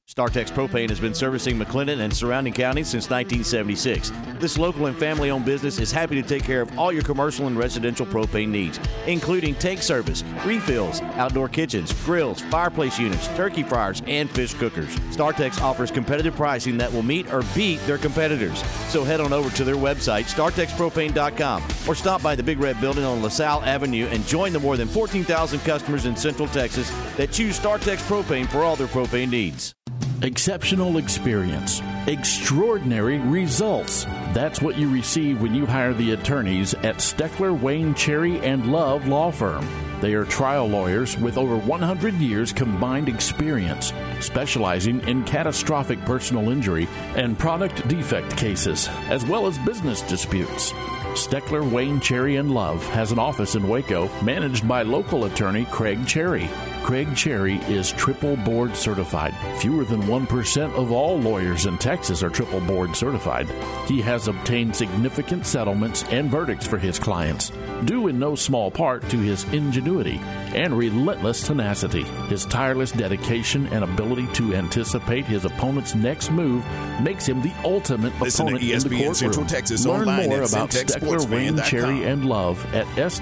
StarTex 0.11 0.51
Propane 0.51 0.89
has 0.89 0.99
been 0.99 1.13
servicing 1.13 1.57
McLennan 1.57 2.01
and 2.01 2.13
surrounding 2.13 2.51
counties 2.51 2.89
since 2.89 3.09
1976. 3.09 4.11
This 4.39 4.57
local 4.57 4.87
and 4.87 4.97
family 4.97 5.31
owned 5.31 5.45
business 5.45 5.79
is 5.79 5.89
happy 5.89 6.21
to 6.21 6.27
take 6.27 6.43
care 6.43 6.59
of 6.59 6.77
all 6.77 6.91
your 6.91 7.01
commercial 7.01 7.47
and 7.47 7.57
residential 7.57 8.05
propane 8.05 8.49
needs, 8.49 8.77
including 9.07 9.55
tank 9.55 9.81
service, 9.81 10.25
refills, 10.43 10.99
outdoor 11.15 11.47
kitchens, 11.47 11.93
grills, 12.03 12.41
fireplace 12.41 12.99
units, 12.99 13.29
turkey 13.37 13.63
fryers, 13.63 14.01
and 14.05 14.29
fish 14.29 14.53
cookers. 14.55 14.93
StarTex 15.15 15.61
offers 15.61 15.91
competitive 15.91 16.35
pricing 16.35 16.77
that 16.77 16.91
will 16.91 17.03
meet 17.03 17.31
or 17.31 17.41
beat 17.55 17.79
their 17.87 17.97
competitors. 17.97 18.61
So 18.89 19.05
head 19.05 19.21
on 19.21 19.31
over 19.31 19.49
to 19.51 19.63
their 19.63 19.75
website, 19.75 20.25
startexpropane.com, 20.25 21.63
or 21.87 21.95
stop 21.95 22.21
by 22.21 22.35
the 22.35 22.43
Big 22.43 22.59
Red 22.59 22.81
Building 22.81 23.05
on 23.05 23.21
LaSalle 23.21 23.61
Avenue 23.61 24.07
and 24.07 24.27
join 24.27 24.51
the 24.51 24.59
more 24.59 24.75
than 24.75 24.89
14,000 24.89 25.59
customers 25.61 26.05
in 26.05 26.17
Central 26.17 26.49
Texas 26.49 26.91
that 27.15 27.31
choose 27.31 27.57
StarTex 27.57 27.99
Propane 28.09 28.49
for 28.49 28.65
all 28.65 28.75
their 28.75 28.87
propane 28.87 29.29
needs. 29.29 29.73
Exceptional 30.23 30.97
experience, 30.97 31.81
extraordinary 32.05 33.17
results. 33.17 34.05
That's 34.33 34.61
what 34.61 34.77
you 34.77 34.87
receive 34.91 35.41
when 35.41 35.55
you 35.55 35.65
hire 35.65 35.93
the 35.93 36.11
attorneys 36.11 36.73
at 36.75 36.97
Steckler, 36.97 37.59
Wayne, 37.59 37.95
Cherry, 37.95 38.39
and 38.39 38.71
Love 38.71 39.07
Law 39.07 39.31
Firm. 39.31 39.67
They 39.99 40.13
are 40.13 40.25
trial 40.25 40.67
lawyers 40.67 41.17
with 41.17 41.37
over 41.37 41.57
100 41.57 42.13
years 42.15 42.53
combined 42.53 43.09
experience, 43.09 43.93
specializing 44.19 45.01
in 45.07 45.23
catastrophic 45.23 45.99
personal 46.01 46.49
injury 46.49 46.87
and 47.15 47.37
product 47.37 47.87
defect 47.87 48.35
cases, 48.37 48.89
as 49.09 49.25
well 49.25 49.47
as 49.47 49.57
business 49.59 50.01
disputes. 50.03 50.71
Steckler, 51.13 51.69
Wayne, 51.69 51.99
Cherry, 51.99 52.37
and 52.37 52.51
Love 52.51 52.85
has 52.89 53.11
an 53.11 53.19
office 53.19 53.55
in 53.55 53.67
Waco 53.67 54.07
managed 54.23 54.67
by 54.67 54.83
local 54.83 55.25
attorney 55.25 55.65
Craig 55.65 56.07
Cherry. 56.07 56.49
Craig 56.83 57.15
Cherry 57.15 57.57
is 57.67 57.91
triple 57.91 58.35
board 58.37 58.75
certified. 58.75 59.35
Fewer 59.59 59.85
than 59.85 60.01
1% 60.03 60.73
of 60.73 60.91
all 60.91 61.19
lawyers 61.19 61.65
in 61.67 61.77
Texas 61.77 62.23
are 62.23 62.29
triple 62.29 62.59
board 62.61 62.95
certified. 62.95 63.47
He 63.87 64.01
has 64.01 64.27
obtained 64.27 64.75
significant 64.75 65.45
settlements 65.45 66.03
and 66.09 66.29
verdicts 66.29 66.65
for 66.65 66.77
his 66.79 66.97
clients, 66.97 67.51
due 67.85 68.07
in 68.07 68.17
no 68.19 68.35
small 68.35 68.71
part 68.71 69.07
to 69.09 69.17
his 69.17 69.43
ingenuity 69.53 70.19
and 70.55 70.77
relentless 70.77 71.45
tenacity. 71.45 72.03
His 72.29 72.45
tireless 72.45 72.91
dedication 72.91 73.67
and 73.67 73.83
ability 73.83 74.27
to 74.33 74.55
anticipate 74.55 75.25
his 75.25 75.45
opponent's 75.45 75.93
next 75.95 76.31
move 76.31 76.65
makes 77.01 77.27
him 77.27 77.41
the 77.41 77.53
ultimate 77.63 78.19
Listen 78.19 78.47
to 78.47 78.55
opponent 78.55 78.71
in 78.71 78.79
the 78.79 78.89
ESPN 78.89 79.05
courtroom. 79.05 79.15
Central 79.15 79.45
Texas 79.45 79.85
Learn 79.85 80.01
online 80.01 80.29
more 80.29 80.41
at 80.41 80.49
about 80.49 80.71
Steckler, 80.71 81.29
Wayne, 81.29 81.61
Cherry, 81.61 82.03
and 82.03 82.25
Love 82.25 82.65
at 82.73 82.87
swclaw.com. 82.97 83.21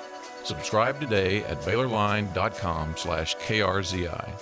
Subscribe 0.43 0.99
today 0.99 1.43
at 1.43 1.61
BaylorLine.com 1.61 2.93
slash 2.97 3.35
KRZI. 3.37 4.41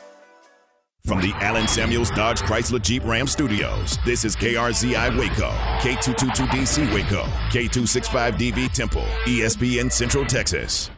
From 1.05 1.21
the 1.21 1.31
Allen 1.35 1.67
Samuels 1.67 2.11
Dodge 2.11 2.41
Chrysler 2.41 2.81
Jeep 2.81 3.03
Ram 3.05 3.25
Studios, 3.25 3.97
this 4.05 4.25
is 4.25 4.35
KRZI 4.35 5.17
Waco, 5.17 5.49
K222DC 5.79 6.93
Waco, 6.93 7.23
K265DV 7.49 8.71
Temple, 8.73 9.05
ESPN 9.25 9.91
Central 9.91 10.25
Texas. 10.25 10.91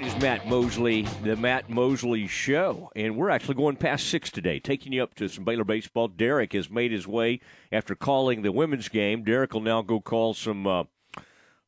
Is 0.00 0.18
Matt 0.18 0.48
Mosley, 0.48 1.02
the 1.22 1.36
Matt 1.36 1.68
Mosley 1.68 2.26
Show, 2.26 2.90
and 2.96 3.16
we're 3.16 3.28
actually 3.28 3.56
going 3.56 3.76
past 3.76 4.06
six 4.08 4.30
today, 4.30 4.58
taking 4.58 4.94
you 4.94 5.02
up 5.02 5.14
to 5.16 5.28
some 5.28 5.44
Baylor 5.44 5.64
baseball. 5.64 6.08
Derek 6.08 6.54
has 6.54 6.70
made 6.70 6.90
his 6.90 7.06
way 7.06 7.40
after 7.70 7.94
calling 7.94 8.40
the 8.40 8.50
women's 8.50 8.88
game. 8.88 9.24
Derek 9.24 9.52
will 9.52 9.60
now 9.60 9.82
go 9.82 10.00
call 10.00 10.32
some. 10.32 10.66
Uh, 10.66 10.84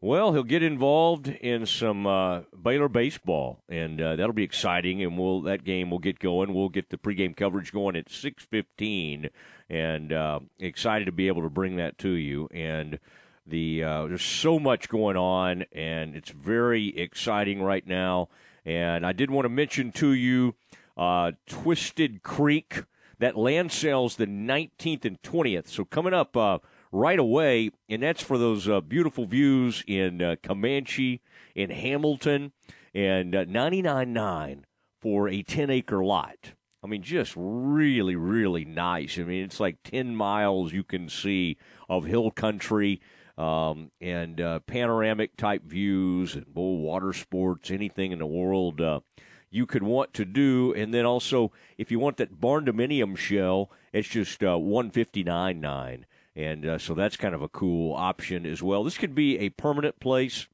well, 0.01 0.33
he'll 0.33 0.45
get 0.45 0.63
involved 0.63 1.29
in 1.29 1.67
some 1.67 2.07
uh, 2.07 2.41
Baylor 2.61 2.89
baseball, 2.89 3.63
and 3.69 4.01
uh, 4.01 4.17
that'll 4.17 4.33
be 4.33 4.45
exciting. 4.45 5.03
And 5.03 5.19
we'll 5.19 5.43
that 5.43 5.63
game 5.63 5.91
will 5.91 5.99
get 5.99 6.19
going. 6.19 6.55
We'll 6.55 6.71
get 6.71 6.89
the 6.89 6.97
pregame 6.97 7.37
coverage 7.37 7.71
going 7.71 7.97
at 7.97 8.11
six 8.11 8.45
fifteen, 8.45 9.29
and 9.69 10.11
uh, 10.11 10.41
excited 10.59 11.05
to 11.05 11.13
be 11.13 11.29
able 11.29 11.43
to 11.43 11.51
bring 11.51 11.77
that 11.77 11.99
to 11.99 12.11
you. 12.11 12.49
And 12.51 12.99
the 13.47 13.83
uh, 13.83 14.07
there's 14.07 14.23
so 14.23 14.59
much 14.59 14.89
going 14.89 15.17
on, 15.17 15.65
and 15.73 16.15
it's 16.15 16.31
very 16.31 16.97
exciting 16.97 17.63
right 17.63 17.87
now. 17.87 18.29
And 18.65 19.05
I 19.05 19.13
did 19.13 19.31
want 19.31 19.45
to 19.45 19.49
mention 19.49 19.93
to 19.93 20.13
you 20.13 20.55
uh, 20.97 21.33
Twisted 21.47 22.23
Creek. 22.23 22.85
That 23.19 23.37
land 23.37 23.71
sale's 23.71 24.17
the 24.17 24.27
19th 24.27 25.05
and 25.05 25.21
20th. 25.23 25.69
So 25.69 25.85
coming 25.85 26.15
up 26.15 26.37
uh, 26.37 26.59
right 26.91 27.19
away, 27.19 27.71
and 27.89 28.03
that's 28.03 28.23
for 28.23 28.37
those 28.37 28.69
uh, 28.69 28.81
beautiful 28.81 29.27
views 29.27 29.85
in 29.87 30.21
uh, 30.21 30.37
Comanche, 30.43 31.23
in 31.55 31.71
Hamilton, 31.71 32.53
and 32.95 33.35
uh, 33.35 33.45
99.9 33.45 34.63
for 35.01 35.29
a 35.29 35.43
10 35.43 35.71
acre 35.71 36.05
lot. 36.05 36.53
I 36.85 36.89
mean, 36.89 37.03
just 37.03 37.35
really, 37.37 38.17
really 38.17 38.65
nice. 38.65 39.17
I 39.19 39.23
mean, 39.23 39.45
it's 39.45 39.61
like 39.61 39.83
10 39.85 40.17
miles 40.17 40.73
you 40.73 40.83
can 40.83 41.09
see 41.09 41.57
of 41.89 42.05
hill 42.05 42.33
country 42.33 43.01
um, 43.39 43.91
and 44.01 44.41
uh, 44.41 44.61
panoramic 44.61 45.37
type 45.37 45.63
views 45.65 46.35
and 46.35 46.53
bull 46.53 46.79
water 46.79 47.13
sports, 47.13 47.71
anything 47.71 48.13
in 48.13 48.19
the 48.19 48.27
world 48.27 48.81
uh, 48.81 49.01
you 49.51 49.67
could 49.67 49.83
want 49.83 50.15
to 50.15 50.25
do. 50.25 50.73
And 50.75 50.93
then 50.93 51.05
also, 51.05 51.53
if 51.79 51.91
you 51.91 51.99
want 51.99 52.17
that 52.17 52.41
barn 52.41 52.65
dominium 52.65 53.17
shell, 53.17 53.71
it's 53.93 54.09
just 54.09 54.43
uh, 54.43 54.57
159.9. 54.57 56.05
And 56.35 56.67
uh, 56.67 56.79
so 56.79 56.95
that's 56.95 57.17
kind 57.17 57.35
of 57.35 57.43
a 57.43 57.49
cool 57.49 57.95
option 57.95 58.47
as 58.47 58.63
well. 58.63 58.85
This 58.85 58.97
could 58.97 59.15
be 59.15 59.39
a 59.39 59.51
permanent 59.51 60.01
place 60.01 60.49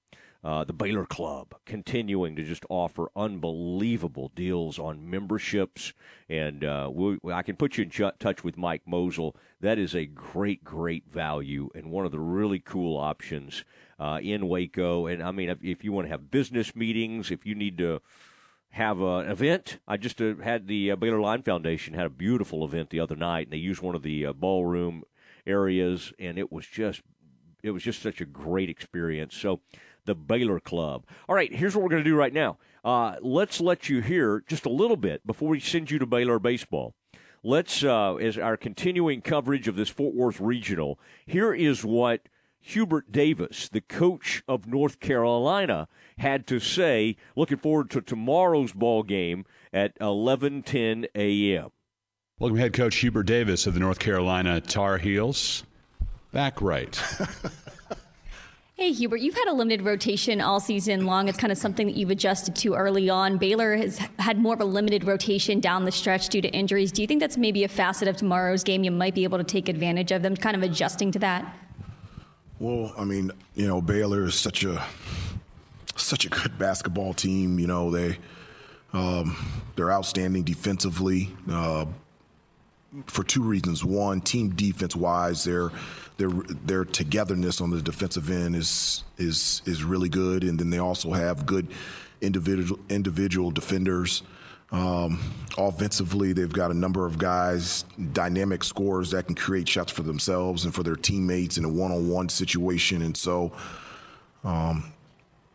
uh, 0.44 0.64
the 0.64 0.74
Baylor 0.74 1.06
Club 1.06 1.56
continuing 1.66 2.36
to 2.36 2.44
just 2.44 2.66
offer 2.70 3.10
unbelievable 3.16 4.32
deals 4.36 4.80
on 4.80 5.10
memberships, 5.10 5.94
and 6.30 6.64
uh, 6.64 6.90
we, 6.92 7.18
I 7.32 7.42
can 7.42 7.56
put 7.56 7.78
you 7.78 7.84
in 7.84 7.90
ch- 7.90 8.18
touch 8.20 8.44
with 8.44 8.58
Mike 8.58 8.84
Mosel. 8.86 9.36
That 9.62 9.78
is 9.78 9.96
a 9.96 10.06
great, 10.06 10.64
great 10.64 11.06
value 11.12 11.70
and 11.74 11.92
one 11.92 12.06
of 12.06 12.12
the 12.12 12.20
really 12.20 12.60
cool 12.60 12.98
options 12.98 13.64
uh, 14.00 14.20
in 14.22 14.48
Waco. 14.48 15.08
And 15.08 15.24
I 15.24 15.32
mean, 15.32 15.50
if, 15.50 15.64
if 15.64 15.84
you 15.84 15.92
want 15.92 16.06
to 16.06 16.12
have 16.12 16.32
business 16.32 16.76
meetings, 16.76 17.32
if 17.32 17.46
you 17.46 17.56
need 17.56 17.78
to 17.80 18.02
have 18.78 19.02
an 19.02 19.30
event. 19.30 19.80
I 19.88 19.98
just 19.98 20.22
uh, 20.22 20.36
had 20.36 20.68
the 20.68 20.92
uh, 20.92 20.96
Baylor 20.96 21.20
Line 21.20 21.42
Foundation 21.42 21.94
had 21.94 22.06
a 22.06 22.10
beautiful 22.10 22.64
event 22.64 22.90
the 22.90 23.00
other 23.00 23.16
night, 23.16 23.48
and 23.48 23.54
they 23.54 23.58
used 23.58 23.82
one 23.82 23.96
of 23.96 24.04
the 24.04 24.28
uh, 24.28 24.34
ballroom 24.34 25.04
areas, 25.46 26.14
and 26.20 26.38
it 26.38 26.52
was 26.52 26.66
just 26.66 27.02
it 27.64 27.72
was 27.72 27.84
just 27.84 28.02
such 28.02 28.22
a 28.22 28.26
great 28.26 28.70
experience. 28.70 29.36
So, 29.36 29.62
the 30.08 30.16
Baylor 30.16 30.60
Club. 30.60 31.06
All 31.30 31.36
right, 31.36 31.54
here's 31.54 31.76
what 31.76 31.84
we're 31.84 31.90
going 31.90 32.04
to 32.04 32.10
do 32.10 32.16
right 32.16 32.34
now. 32.34 32.58
Uh, 32.84 33.18
let's 33.22 33.62
let 33.62 33.90
you 33.90 34.02
hear 34.02 34.44
just 34.48 34.66
a 34.66 34.70
little 34.70 34.98
bit 34.98 35.26
before 35.28 35.50
we 35.50 35.60
send 35.60 35.92
you 35.92 36.00
to 36.00 36.08
Baylor 36.08 36.40
baseball. 36.40 36.96
Let's, 37.44 37.84
uh, 37.84 38.16
as 38.16 38.38
our 38.38 38.58
continuing 38.58 39.22
coverage 39.22 39.68
of 39.68 39.76
this 39.76 39.90
Fort 39.90 40.16
Worth 40.16 40.42
regional, 40.42 41.00
here 41.26 41.54
is 41.54 41.86
what 41.86 42.22
Hubert 42.60 43.12
Davis, 43.12 43.70
the 43.70 43.82
coach 43.82 44.44
of 44.48 44.68
North 44.68 45.00
Carolina, 45.00 45.88
had 46.18 46.48
to 46.48 46.60
say. 46.60 47.16
Looking 47.36 47.58
forward 47.58 47.90
to 47.92 48.02
tomorrow's 48.02 48.74
ball 48.74 49.04
game 49.04 49.46
at 49.72 49.98
11:10 50.00 51.06
a.m. 51.16 51.70
Welcome, 52.40 52.58
head 52.58 52.74
coach 52.74 52.98
Hubert 52.98 53.24
Davis 53.24 53.68
of 53.68 53.74
the 53.74 53.80
North 53.80 54.00
Carolina 54.00 54.60
Tar 54.60 54.98
Heels. 54.98 55.64
Back 56.32 56.62
right. 56.62 57.02
Hey, 58.80 58.92
Hubert, 58.92 59.22
you've 59.22 59.34
had 59.34 59.48
a 59.48 59.54
limited 59.54 59.82
rotation 59.82 60.40
all 60.40 60.60
season 60.60 61.08
long. 61.08 61.28
It's 61.28 61.38
kind 61.40 61.52
of 61.52 61.58
something 61.58 61.88
that 61.88 61.96
you've 61.96 62.12
adjusted 62.12 62.56
to 62.58 62.76
early 62.76 63.10
on. 63.10 63.40
Baylor 63.40 63.76
has 63.76 63.98
had 64.20 64.38
more 64.38 64.54
of 64.54 64.62
a 64.62 64.66
limited 64.66 65.04
rotation 65.04 65.60
down 65.60 65.84
the 65.84 65.92
stretch 65.92 66.30
due 66.30 66.44
to 66.44 66.48
injuries. 66.50 66.92
Do 66.92 67.02
you 67.02 67.08
think 67.08 67.20
that's 67.20 67.38
maybe 67.38 67.64
a 67.64 67.68
facet 67.68 68.08
of 68.08 68.18
tomorrow's 68.18 68.64
game 68.64 68.84
you 68.84 68.92
might 68.92 69.16
be 69.16 69.24
able 69.24 69.40
to 69.40 69.44
take 69.44 69.68
advantage 69.68 70.12
of 70.12 70.22
them, 70.22 70.38
kind 70.38 70.56
of 70.56 70.62
adjusting 70.62 71.12
to 71.14 71.18
that? 71.18 71.58
Well, 72.60 72.94
I 72.96 73.04
mean, 73.04 73.32
you 73.56 73.66
know, 73.66 73.82
Baylor 73.82 74.26
is 74.26 74.36
such 74.36 74.64
a 74.64 74.86
such 75.96 76.26
a 76.26 76.30
good 76.30 76.60
basketball 76.60 77.16
team. 77.16 77.58
You 77.58 77.66
know, 77.66 77.90
they 77.90 78.20
um, 78.94 79.36
they're 79.76 79.92
outstanding 79.92 80.44
defensively 80.44 81.36
uh, 81.50 81.86
for 83.06 83.24
two 83.24 83.44
reasons. 83.44 83.84
One, 83.84 84.22
team 84.22 84.50
defense 84.50 84.96
wise, 84.96 85.44
they're 85.44 85.72
their 86.18 86.30
their 86.30 86.86
togetherness 86.86 87.62
on 87.62 87.70
the 87.70 87.82
defensive 87.82 88.30
end 88.30 88.56
is 88.56 89.04
is 89.18 89.62
is 89.66 89.84
really 89.84 90.10
good, 90.10 90.44
and 90.44 90.60
then 90.60 90.70
they 90.70 90.80
also 90.80 91.12
have 91.12 91.46
good 91.46 91.68
individual 92.22 92.80
individual 92.90 93.52
defenders. 93.52 94.24
Um, 94.70 95.20
offensively, 95.58 96.34
they've 96.34 96.52
got 96.52 96.72
a 96.72 96.74
number 96.74 97.06
of 97.06 97.18
guys, 97.18 97.86
dynamic 98.12 98.64
scorers 98.64 99.12
that 99.12 99.28
can 99.28 99.36
create 99.36 99.70
shots 99.70 99.92
for 99.92 100.04
themselves 100.04 100.66
and 100.66 100.76
for 100.76 100.84
their 100.84 100.98
teammates 100.98 101.58
in 101.58 101.64
a 101.64 101.70
one-on-one 101.70 102.30
situation, 102.30 103.02
and 103.02 103.16
so. 103.16 103.52
Um, 104.44 104.94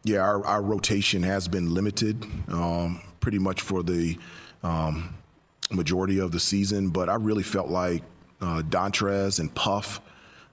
yeah, 0.05 0.19
our, 0.19 0.45
our 0.45 0.63
rotation 0.63 1.23
has 1.23 1.47
been 1.47 1.73
limited 1.73 2.25
um, 2.49 3.01
pretty 3.21 3.39
much 3.39 3.61
for 3.61 3.83
the 3.83 4.19
um, 4.63 5.15
majority 5.75 6.19
of 6.19 6.33
the 6.33 6.41
season, 6.41 6.91
but 6.91 7.09
I 7.09 7.15
really 7.15 7.43
felt 7.43 7.69
like 7.69 8.03
uh, 8.41 8.63
Dontrez 8.63 9.41
and 9.41 9.55
Puff 9.55 10.01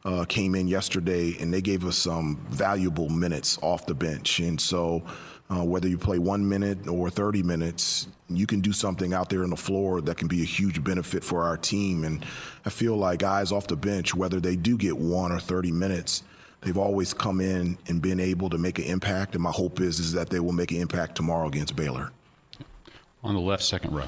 uh, 0.06 0.26
came 0.26 0.56
in 0.56 0.68
yesterday 0.68 1.36
and 1.40 1.54
they 1.54 1.62
gave 1.62 1.86
us 1.86 1.98
some 1.98 2.46
valuable 2.50 3.10
minutes 3.10 3.60
off 3.62 3.86
the 3.86 3.94
bench. 3.94 4.40
And 4.40 4.60
so, 4.60 5.04
uh, 5.52 5.64
whether 5.64 5.88
you 5.88 5.98
play 5.98 6.20
one 6.20 6.48
minute 6.48 6.88
or 6.88 7.10
30 7.10 7.42
minutes, 7.42 8.08
you 8.30 8.46
can 8.46 8.62
do 8.62 8.72
something 8.72 9.14
out 9.14 9.30
there 9.30 9.44
on 9.44 9.50
the 9.50 9.58
floor 9.58 10.00
that 10.02 10.16
can 10.16 10.28
be 10.28 10.42
a 10.42 10.46
huge 10.46 10.84
benefit 10.84 11.24
for 11.24 11.44
our 11.44 11.58
team. 11.58 12.04
And 12.04 12.24
I 12.66 12.70
feel 12.70 12.96
like 12.96 13.20
guys 13.20 13.52
off 13.52 13.66
the 13.66 13.76
bench, 13.76 14.14
whether 14.14 14.40
they 14.40 14.56
do 14.56 14.78
get 14.78 14.96
one 14.96 15.32
or 15.32 15.40
30 15.40 15.72
minutes, 15.72 16.22
they've 16.62 16.78
always 16.78 17.16
come 17.16 17.42
in 17.42 17.80
and 17.88 18.00
been 18.00 18.20
able 18.20 18.52
to 18.52 18.60
make 18.60 18.78
an 18.78 18.86
impact. 18.86 19.34
And 19.34 19.42
my 19.42 19.52
hope 19.52 19.82
is 19.82 20.00
is 20.00 20.14
that 20.14 20.30
they 20.30 20.40
will 20.40 20.52
make 20.54 20.72
an 20.72 20.78
impact 20.78 21.16
tomorrow 21.16 21.48
against 21.48 21.76
Baylor. 21.76 22.12
On 23.24 23.34
the 23.34 23.42
left, 23.42 23.64
second 23.64 23.94
row. 23.94 24.06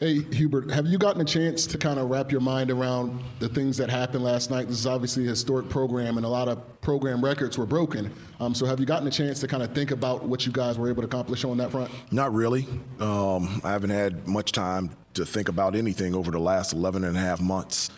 Hey, 0.00 0.22
Hubert, 0.32 0.70
have 0.70 0.86
you 0.86 0.98
gotten 0.98 1.20
a 1.20 1.24
chance 1.24 1.66
to 1.66 1.78
kind 1.78 1.98
of 1.98 2.10
wrap 2.10 2.32
your 2.32 2.40
mind 2.40 2.70
around 2.70 3.22
the 3.38 3.48
things 3.48 3.76
that 3.76 3.88
happened 3.88 4.24
last 4.24 4.50
night? 4.50 4.68
This 4.68 4.78
is 4.78 4.86
obviously 4.86 5.24
a 5.26 5.28
historic 5.28 5.68
program, 5.68 6.16
and 6.16 6.26
a 6.26 6.28
lot 6.28 6.48
of 6.48 6.80
program 6.80 7.24
records 7.24 7.56
were 7.56 7.66
broken. 7.66 8.12
Um, 8.40 8.54
so, 8.54 8.66
have 8.66 8.80
you 8.80 8.86
gotten 8.86 9.06
a 9.06 9.10
chance 9.10 9.40
to 9.40 9.48
kind 9.48 9.62
of 9.62 9.72
think 9.72 9.90
about 9.90 10.24
what 10.24 10.44
you 10.46 10.52
guys 10.52 10.78
were 10.78 10.88
able 10.88 11.02
to 11.02 11.06
accomplish 11.06 11.44
on 11.44 11.56
that 11.58 11.70
front? 11.70 11.90
Not 12.10 12.34
really. 12.34 12.66
Um, 13.00 13.60
I 13.64 13.70
haven't 13.70 13.90
had 13.90 14.26
much 14.26 14.52
time 14.52 14.90
to 15.14 15.24
think 15.24 15.48
about 15.48 15.74
anything 15.74 16.14
over 16.14 16.30
the 16.30 16.38
last 16.38 16.72
11 16.72 17.04
and 17.04 17.16
a 17.16 17.20
half 17.20 17.40
months. 17.40 17.90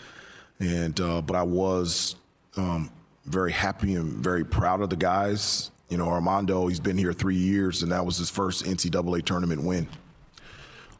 And, 0.60 0.98
uh, 1.00 1.22
but 1.22 1.36
I 1.36 1.42
was 1.42 2.16
um, 2.56 2.90
very 3.24 3.52
happy 3.52 3.94
and 3.94 4.12
very 4.12 4.44
proud 4.44 4.80
of 4.80 4.90
the 4.90 4.96
guys. 4.96 5.70
You 5.88 5.96
know, 5.96 6.08
Armando, 6.08 6.66
he's 6.66 6.80
been 6.80 6.98
here 6.98 7.12
three 7.12 7.36
years, 7.36 7.82
and 7.82 7.92
that 7.92 8.04
was 8.04 8.18
his 8.18 8.30
first 8.30 8.64
NCAA 8.64 9.24
tournament 9.24 9.62
win. 9.62 9.88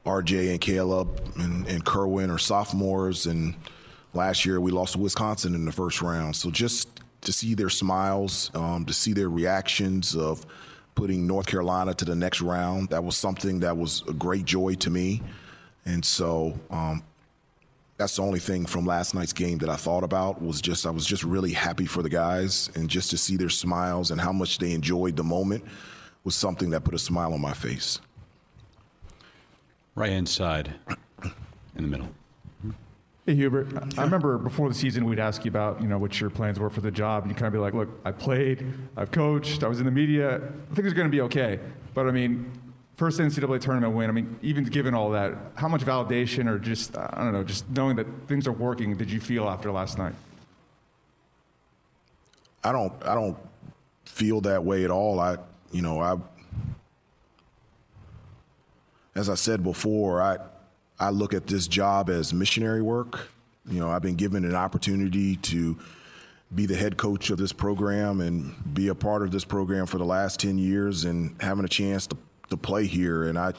RJ 0.05 0.51
and 0.51 0.61
Caleb 0.61 1.21
and, 1.37 1.67
and 1.67 1.85
Kerwin 1.85 2.31
are 2.31 2.39
sophomores, 2.39 3.27
and 3.27 3.55
last 4.15 4.45
year 4.45 4.61
we 4.61 4.71
lost 4.71 4.95
to 4.95 4.99
Wisconsin 4.99 5.55
in 5.55 5.65
the 5.65 5.73
first 5.73 6.01
round. 6.03 6.37
So 6.37 6.51
just 6.51 6.89
to 7.23 7.33
see 7.33 7.55
their 7.55 7.71
smiles, 7.71 8.51
um, 8.55 8.85
to 8.87 8.93
see 8.93 9.13
their 9.13 9.29
reactions 9.29 10.17
of 10.17 10.47
putting 10.95 11.27
North 11.27 11.47
Carolina 11.47 11.95
to 11.95 12.05
the 12.05 12.15
next 12.15 12.41
round, 12.41 12.89
that 12.91 13.05
was 13.05 13.17
something 13.17 13.61
that 13.61 13.77
was 13.77 14.03
a 14.09 14.13
great 14.13 14.45
joy 14.45 14.75
to 14.75 14.91
me. 14.91 15.23
And 15.85 16.05
so 16.05 16.59
um, 16.71 17.03
that's 17.97 18.17
the 18.17 18.23
only 18.23 18.39
thing 18.39 18.67
from 18.67 18.87
last 18.87 19.15
night's 19.15 19.33
game 19.33 19.59
that 19.59 19.69
I 19.69 19.77
thought 19.77 20.05
about 20.05 20.43
was 20.43 20.61
just 20.61 20.87
I 20.87 20.91
was 20.91 21.05
just 21.07 21.25
really 21.25 21.53
happy 21.53 21.87
for 21.87 22.03
the 22.03 22.09
guys 22.09 22.71
and 22.75 22.89
just 22.89 23.11
to 23.11 23.19
see 23.19 23.37
their 23.37 23.49
smiles 23.49 24.11
and 24.11 24.21
how 24.21 24.33
much 24.33 24.59
they 24.59 24.73
enjoyed 24.73 25.17
the 25.17 25.25
moment 25.25 25.65
was 26.25 26.35
something 26.35 26.71
that 26.71 26.85
put 26.85 26.95
a 26.95 26.99
smile 26.99 27.35
on 27.35 27.41
my 27.41 27.53
face. 27.53 28.01
Right 29.99 30.11
hand 30.11 30.29
side, 30.29 30.73
in 31.75 31.83
the 31.83 31.89
middle. 31.89 32.07
Hey 33.27 33.35
Hubert, 33.35 33.99
I 33.99 34.05
remember 34.05 34.39
before 34.39 34.69
the 34.69 34.75
season 34.77 35.05
we'd 35.05 35.19
ask 35.19 35.45
you 35.45 35.49
about 35.49 35.83
you 35.83 35.89
know 35.89 35.99
what 35.99 36.21
your 36.21 36.31
plans 36.31 36.61
were 36.61 36.71
for 36.71 36.81
the 36.81 36.93
job, 36.93 37.25
and 37.25 37.33
you 37.33 37.35
kind 37.35 37.49
of 37.49 37.53
be 37.53 37.59
like, 37.59 37.75
"Look, 37.75 37.89
I 38.05 38.13
played, 38.13 38.65
I've 38.97 39.11
coached, 39.11 39.65
I 39.65 39.67
was 39.67 39.81
in 39.81 39.87
the 39.87 39.91
media. 39.91 40.41
Things 40.73 40.93
are 40.93 40.95
going 40.95 41.09
to 41.09 41.11
be 41.11 41.21
okay." 41.23 41.59
But 41.95 42.07
I 42.07 42.13
mean, 42.13 42.49
first 42.95 43.19
NCAA 43.19 43.61
tournament 43.61 43.93
win. 43.93 44.09
I 44.09 44.13
mean, 44.13 44.39
even 44.41 44.63
given 44.63 44.95
all 44.95 45.11
that, 45.11 45.35
how 45.57 45.67
much 45.67 45.85
validation 45.85 46.49
or 46.49 46.61
just 46.61 46.97
I 46.97 47.25
don't 47.25 47.33
know, 47.33 47.43
just 47.43 47.69
knowing 47.69 47.97
that 47.97 48.07
things 48.29 48.47
are 48.47 48.53
working, 48.53 48.97
did 48.97 49.11
you 49.11 49.19
feel 49.19 49.49
after 49.49 49.73
last 49.73 49.99
night? 49.99 50.15
I 52.63 52.71
don't 52.71 52.93
I 53.05 53.17
don't 53.17 53.37
feel 54.05 54.43
that 54.43 54.63
way 54.63 54.85
at 54.85 54.93
all. 54.93 55.19
I 55.19 55.39
you 55.73 55.83
know 55.83 56.01
I 56.01 56.19
as 59.15 59.29
I 59.29 59.35
said 59.35 59.63
before, 59.63 60.23
I 60.23 60.39
I 61.01 61.11
look 61.11 61.33
at 61.33 61.47
this 61.47 61.69
job 61.69 62.11
as 62.11 62.35
missionary 62.35 62.83
work. 62.83 63.31
You 63.71 63.79
know, 63.79 63.89
I've 63.89 64.03
been 64.03 64.17
given 64.17 64.45
an 64.45 64.55
opportunity 64.55 65.37
to 65.37 65.79
be 66.55 66.67
the 66.67 66.75
head 66.75 66.97
coach 66.97 67.31
of 67.31 67.39
this 67.39 67.53
program 67.53 68.21
and 68.21 68.55
be 68.75 68.89
a 68.89 68.95
part 68.95 69.23
of 69.23 69.31
this 69.31 69.45
program 69.45 69.87
for 69.87 69.99
the 69.99 70.05
last 70.05 70.41
10 70.41 70.59
years 70.59 71.05
and 71.05 71.37
having 71.41 71.65
a 71.65 71.69
chance 71.69 72.07
to, 72.07 72.17
to 72.51 72.57
play 72.57 72.87
here. 72.87 73.25
And 73.25 73.39
I, 73.39 73.53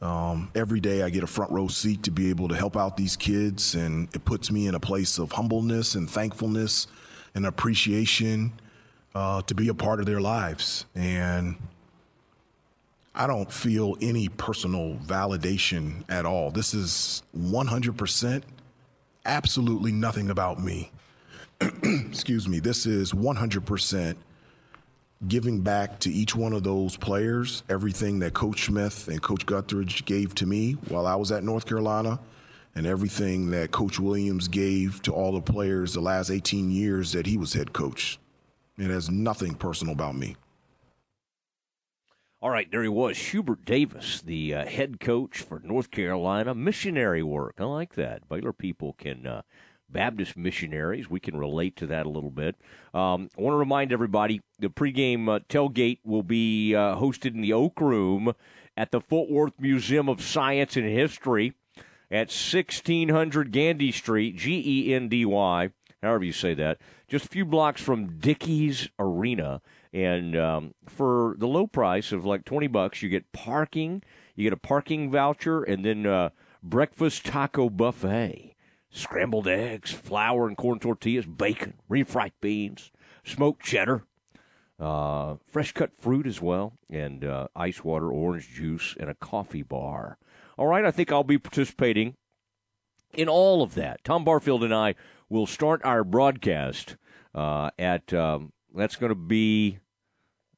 um, 0.00 0.50
every 0.54 0.78
day 0.78 1.02
I 1.02 1.10
get 1.10 1.24
a 1.24 1.26
front 1.26 1.50
row 1.50 1.68
seat 1.68 2.02
to 2.04 2.10
be 2.10 2.30
able 2.30 2.48
to 2.48 2.54
help 2.54 2.76
out 2.76 2.96
these 2.96 3.16
kids. 3.16 3.74
And 3.74 4.08
it 4.14 4.24
puts 4.24 4.52
me 4.52 4.66
in 4.66 4.74
a 4.74 4.80
place 4.80 5.18
of 5.18 5.32
humbleness 5.32 5.94
and 5.94 6.08
thankfulness 6.08 6.86
and 7.34 7.46
appreciation 7.46 8.52
uh, 9.14 9.42
to 9.42 9.54
be 9.54 9.68
a 9.68 9.74
part 9.74 9.98
of 9.98 10.06
their 10.06 10.20
lives. 10.20 10.84
And 10.94 11.56
I 13.14 13.26
don't 13.26 13.52
feel 13.52 13.96
any 14.00 14.28
personal 14.28 14.96
validation 14.96 16.04
at 16.08 16.24
all. 16.24 16.50
This 16.50 16.72
is 16.72 17.22
100% 17.36 18.42
absolutely 19.26 19.92
nothing 19.92 20.30
about 20.30 20.60
me. 20.60 20.90
Excuse 21.60 22.48
me. 22.48 22.58
This 22.58 22.86
is 22.86 23.12
100% 23.12 24.16
giving 25.28 25.60
back 25.60 26.00
to 26.00 26.10
each 26.10 26.34
one 26.34 26.52
of 26.52 26.64
those 26.64 26.96
players 26.96 27.62
everything 27.68 28.18
that 28.18 28.34
Coach 28.34 28.66
Smith 28.66 29.08
and 29.08 29.22
Coach 29.22 29.46
Guthridge 29.46 30.04
gave 30.04 30.34
to 30.36 30.46
me 30.46 30.72
while 30.88 31.06
I 31.06 31.14
was 31.14 31.30
at 31.30 31.44
North 31.44 31.66
Carolina, 31.66 32.18
and 32.74 32.86
everything 32.86 33.50
that 33.50 33.70
Coach 33.70 34.00
Williams 34.00 34.48
gave 34.48 35.02
to 35.02 35.12
all 35.12 35.32
the 35.32 35.40
players 35.40 35.92
the 35.92 36.00
last 36.00 36.30
18 36.30 36.70
years 36.70 37.12
that 37.12 37.26
he 37.26 37.36
was 37.36 37.52
head 37.52 37.72
coach. 37.72 38.18
It 38.78 38.90
has 38.90 39.10
nothing 39.10 39.54
personal 39.54 39.92
about 39.92 40.16
me. 40.16 40.36
All 42.42 42.50
right, 42.50 42.68
there 42.72 42.82
he 42.82 42.88
was, 42.88 43.16
Hubert 43.16 43.64
Davis, 43.64 44.20
the 44.20 44.52
uh, 44.52 44.66
head 44.66 44.98
coach 44.98 45.38
for 45.38 45.60
North 45.62 45.92
Carolina. 45.92 46.56
Missionary 46.56 47.22
work. 47.22 47.54
I 47.60 47.64
like 47.66 47.94
that. 47.94 48.28
Baylor 48.28 48.52
people 48.52 48.94
can, 48.94 49.28
uh, 49.28 49.42
Baptist 49.88 50.36
missionaries, 50.36 51.08
we 51.08 51.20
can 51.20 51.36
relate 51.36 51.76
to 51.76 51.86
that 51.86 52.04
a 52.04 52.08
little 52.08 52.32
bit. 52.32 52.56
Um, 52.92 53.30
I 53.38 53.42
want 53.42 53.54
to 53.54 53.58
remind 53.58 53.92
everybody 53.92 54.40
the 54.58 54.70
pregame 54.70 55.28
uh, 55.28 55.38
tailgate 55.48 56.00
will 56.02 56.24
be 56.24 56.74
uh, 56.74 56.96
hosted 56.96 57.36
in 57.36 57.42
the 57.42 57.52
Oak 57.52 57.80
Room 57.80 58.32
at 58.76 58.90
the 58.90 59.00
Fort 59.00 59.30
Worth 59.30 59.60
Museum 59.60 60.08
of 60.08 60.20
Science 60.20 60.76
and 60.76 60.86
History 60.86 61.52
at 62.10 62.26
1600 62.26 63.52
Gandy 63.52 63.92
Street, 63.92 64.36
G 64.36 64.60
E 64.66 64.92
N 64.92 65.08
D 65.08 65.24
Y, 65.24 65.70
however 66.02 66.24
you 66.24 66.32
say 66.32 66.54
that, 66.54 66.78
just 67.06 67.26
a 67.26 67.28
few 67.28 67.44
blocks 67.44 67.80
from 67.80 68.18
Dickies 68.18 68.88
Arena. 68.98 69.62
And 69.92 70.36
um, 70.36 70.74
for 70.86 71.34
the 71.38 71.46
low 71.46 71.66
price 71.66 72.12
of 72.12 72.24
like 72.24 72.44
20 72.44 72.66
bucks, 72.68 73.02
you 73.02 73.08
get 73.08 73.32
parking, 73.32 74.02
You 74.34 74.44
get 74.44 74.52
a 74.52 74.56
parking 74.56 75.10
voucher 75.10 75.62
and 75.62 75.84
then 75.84 76.06
uh, 76.06 76.30
breakfast 76.62 77.26
taco 77.26 77.68
buffet, 77.68 78.54
scrambled 78.90 79.48
eggs, 79.48 79.90
flour 79.90 80.48
and 80.48 80.56
corn 80.56 80.78
tortillas, 80.78 81.26
bacon, 81.26 81.74
refried 81.90 82.32
beans, 82.40 82.90
smoked 83.24 83.62
cheddar, 83.62 84.04
uh, 84.80 85.36
fresh 85.46 85.72
cut 85.72 85.92
fruit 85.98 86.26
as 86.26 86.40
well, 86.40 86.72
and 86.88 87.24
uh, 87.24 87.48
ice 87.54 87.84
water, 87.84 88.10
orange 88.10 88.48
juice, 88.48 88.96
and 88.98 89.10
a 89.10 89.14
coffee 89.14 89.62
bar. 89.62 90.16
All 90.56 90.66
right, 90.66 90.84
I 90.84 90.90
think 90.90 91.12
I'll 91.12 91.22
be 91.22 91.38
participating 91.38 92.14
in 93.12 93.28
all 93.28 93.62
of 93.62 93.74
that. 93.74 94.02
Tom 94.04 94.24
Barfield 94.24 94.64
and 94.64 94.74
I 94.74 94.94
will 95.28 95.46
start 95.46 95.80
our 95.84 96.02
broadcast 96.02 96.96
uh, 97.34 97.70
at 97.78 98.12
um, 98.12 98.52
that's 98.74 98.96
going 98.96 99.10
to 99.10 99.14
be 99.14 99.78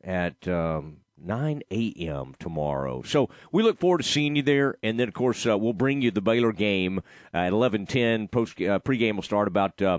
at 0.04 0.46
um, 0.46 0.98
9 1.24 1.62
a.m. 1.70 2.34
tomorrow. 2.38 3.02
So 3.02 3.30
we 3.50 3.62
look 3.62 3.78
forward 3.78 3.98
to 3.98 4.04
seeing 4.04 4.36
you 4.36 4.42
there, 4.42 4.76
and 4.82 5.00
then 5.00 5.08
of 5.08 5.14
course 5.14 5.46
uh, 5.46 5.56
we'll 5.56 5.72
bring 5.72 6.02
you 6.02 6.10
the 6.10 6.20
Baylor 6.20 6.52
game 6.52 7.02
at 7.32 7.52
11:10. 7.52 8.30
Post 8.30 8.60
uh, 8.60 8.78
pregame 8.80 9.16
will 9.16 9.22
start 9.22 9.48
about. 9.48 9.80
Uh, 9.80 9.98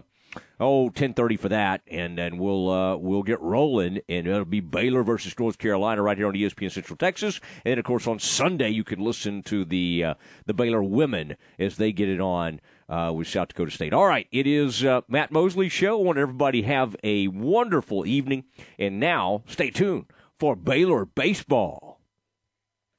oh 0.60 0.89
10:30 0.89 1.39
for 1.39 1.49
that, 1.49 1.82
and 1.88 2.18
then 2.18 2.38
we'll 2.38 2.70
uh, 2.70 2.95
we'll 2.97 3.24
get 3.24 3.41
rolling, 3.41 3.99
and 4.08 4.28
it'll 4.28 4.45
be 4.45 4.60
Baylor 4.60 5.03
versus 5.03 5.38
North 5.38 5.58
Carolina 5.58 6.01
right 6.01 6.18
here 6.18 6.28
on 6.28 6.34
ESPN 6.34 6.72
Central 6.72 6.97
Texas, 6.97 7.39
and 7.64 7.72
then 7.72 7.80
of 7.80 7.86
course 7.86 8.08
on 8.08 8.20
Sunday 8.20 8.70
you 8.70 8.84
can 8.84 8.99
listen 8.99 9.43
to 9.43 9.66
the 9.66 10.03
uh, 10.03 10.14
the 10.45 10.53
Baylor 10.53 10.84
women 10.84 11.36
as 11.58 11.78
they 11.78 11.91
get 11.91 12.10
it 12.10 12.20
on 12.20 12.60
uh, 12.89 13.11
with 13.15 13.27
South 13.27 13.49
Dakota 13.49 13.71
State. 13.71 13.93
All 13.93 14.07
right, 14.07 14.27
it 14.31 14.47
is 14.47 14.83
uh, 14.83 15.01
Matt 15.07 15.31
Mosley's 15.31 15.71
show. 15.71 15.99
I 15.99 16.03
want 16.03 16.17
everybody 16.17 16.63
have 16.63 16.95
a 17.03 17.27
wonderful 17.27 18.05
evening, 18.05 18.45
and 18.77 18.99
now 18.99 19.43
stay 19.47 19.71
tuned 19.71 20.05
for 20.39 20.55
Baylor 20.55 21.05
baseball. 21.05 22.01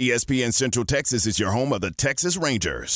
ESPN 0.01 0.53
Central 0.53 0.85
Texas 0.85 1.27
is 1.27 1.39
your 1.39 1.53
home 1.53 1.73
of 1.73 1.81
the 1.81 1.91
Texas 1.91 2.37
Rangers. 2.37 2.95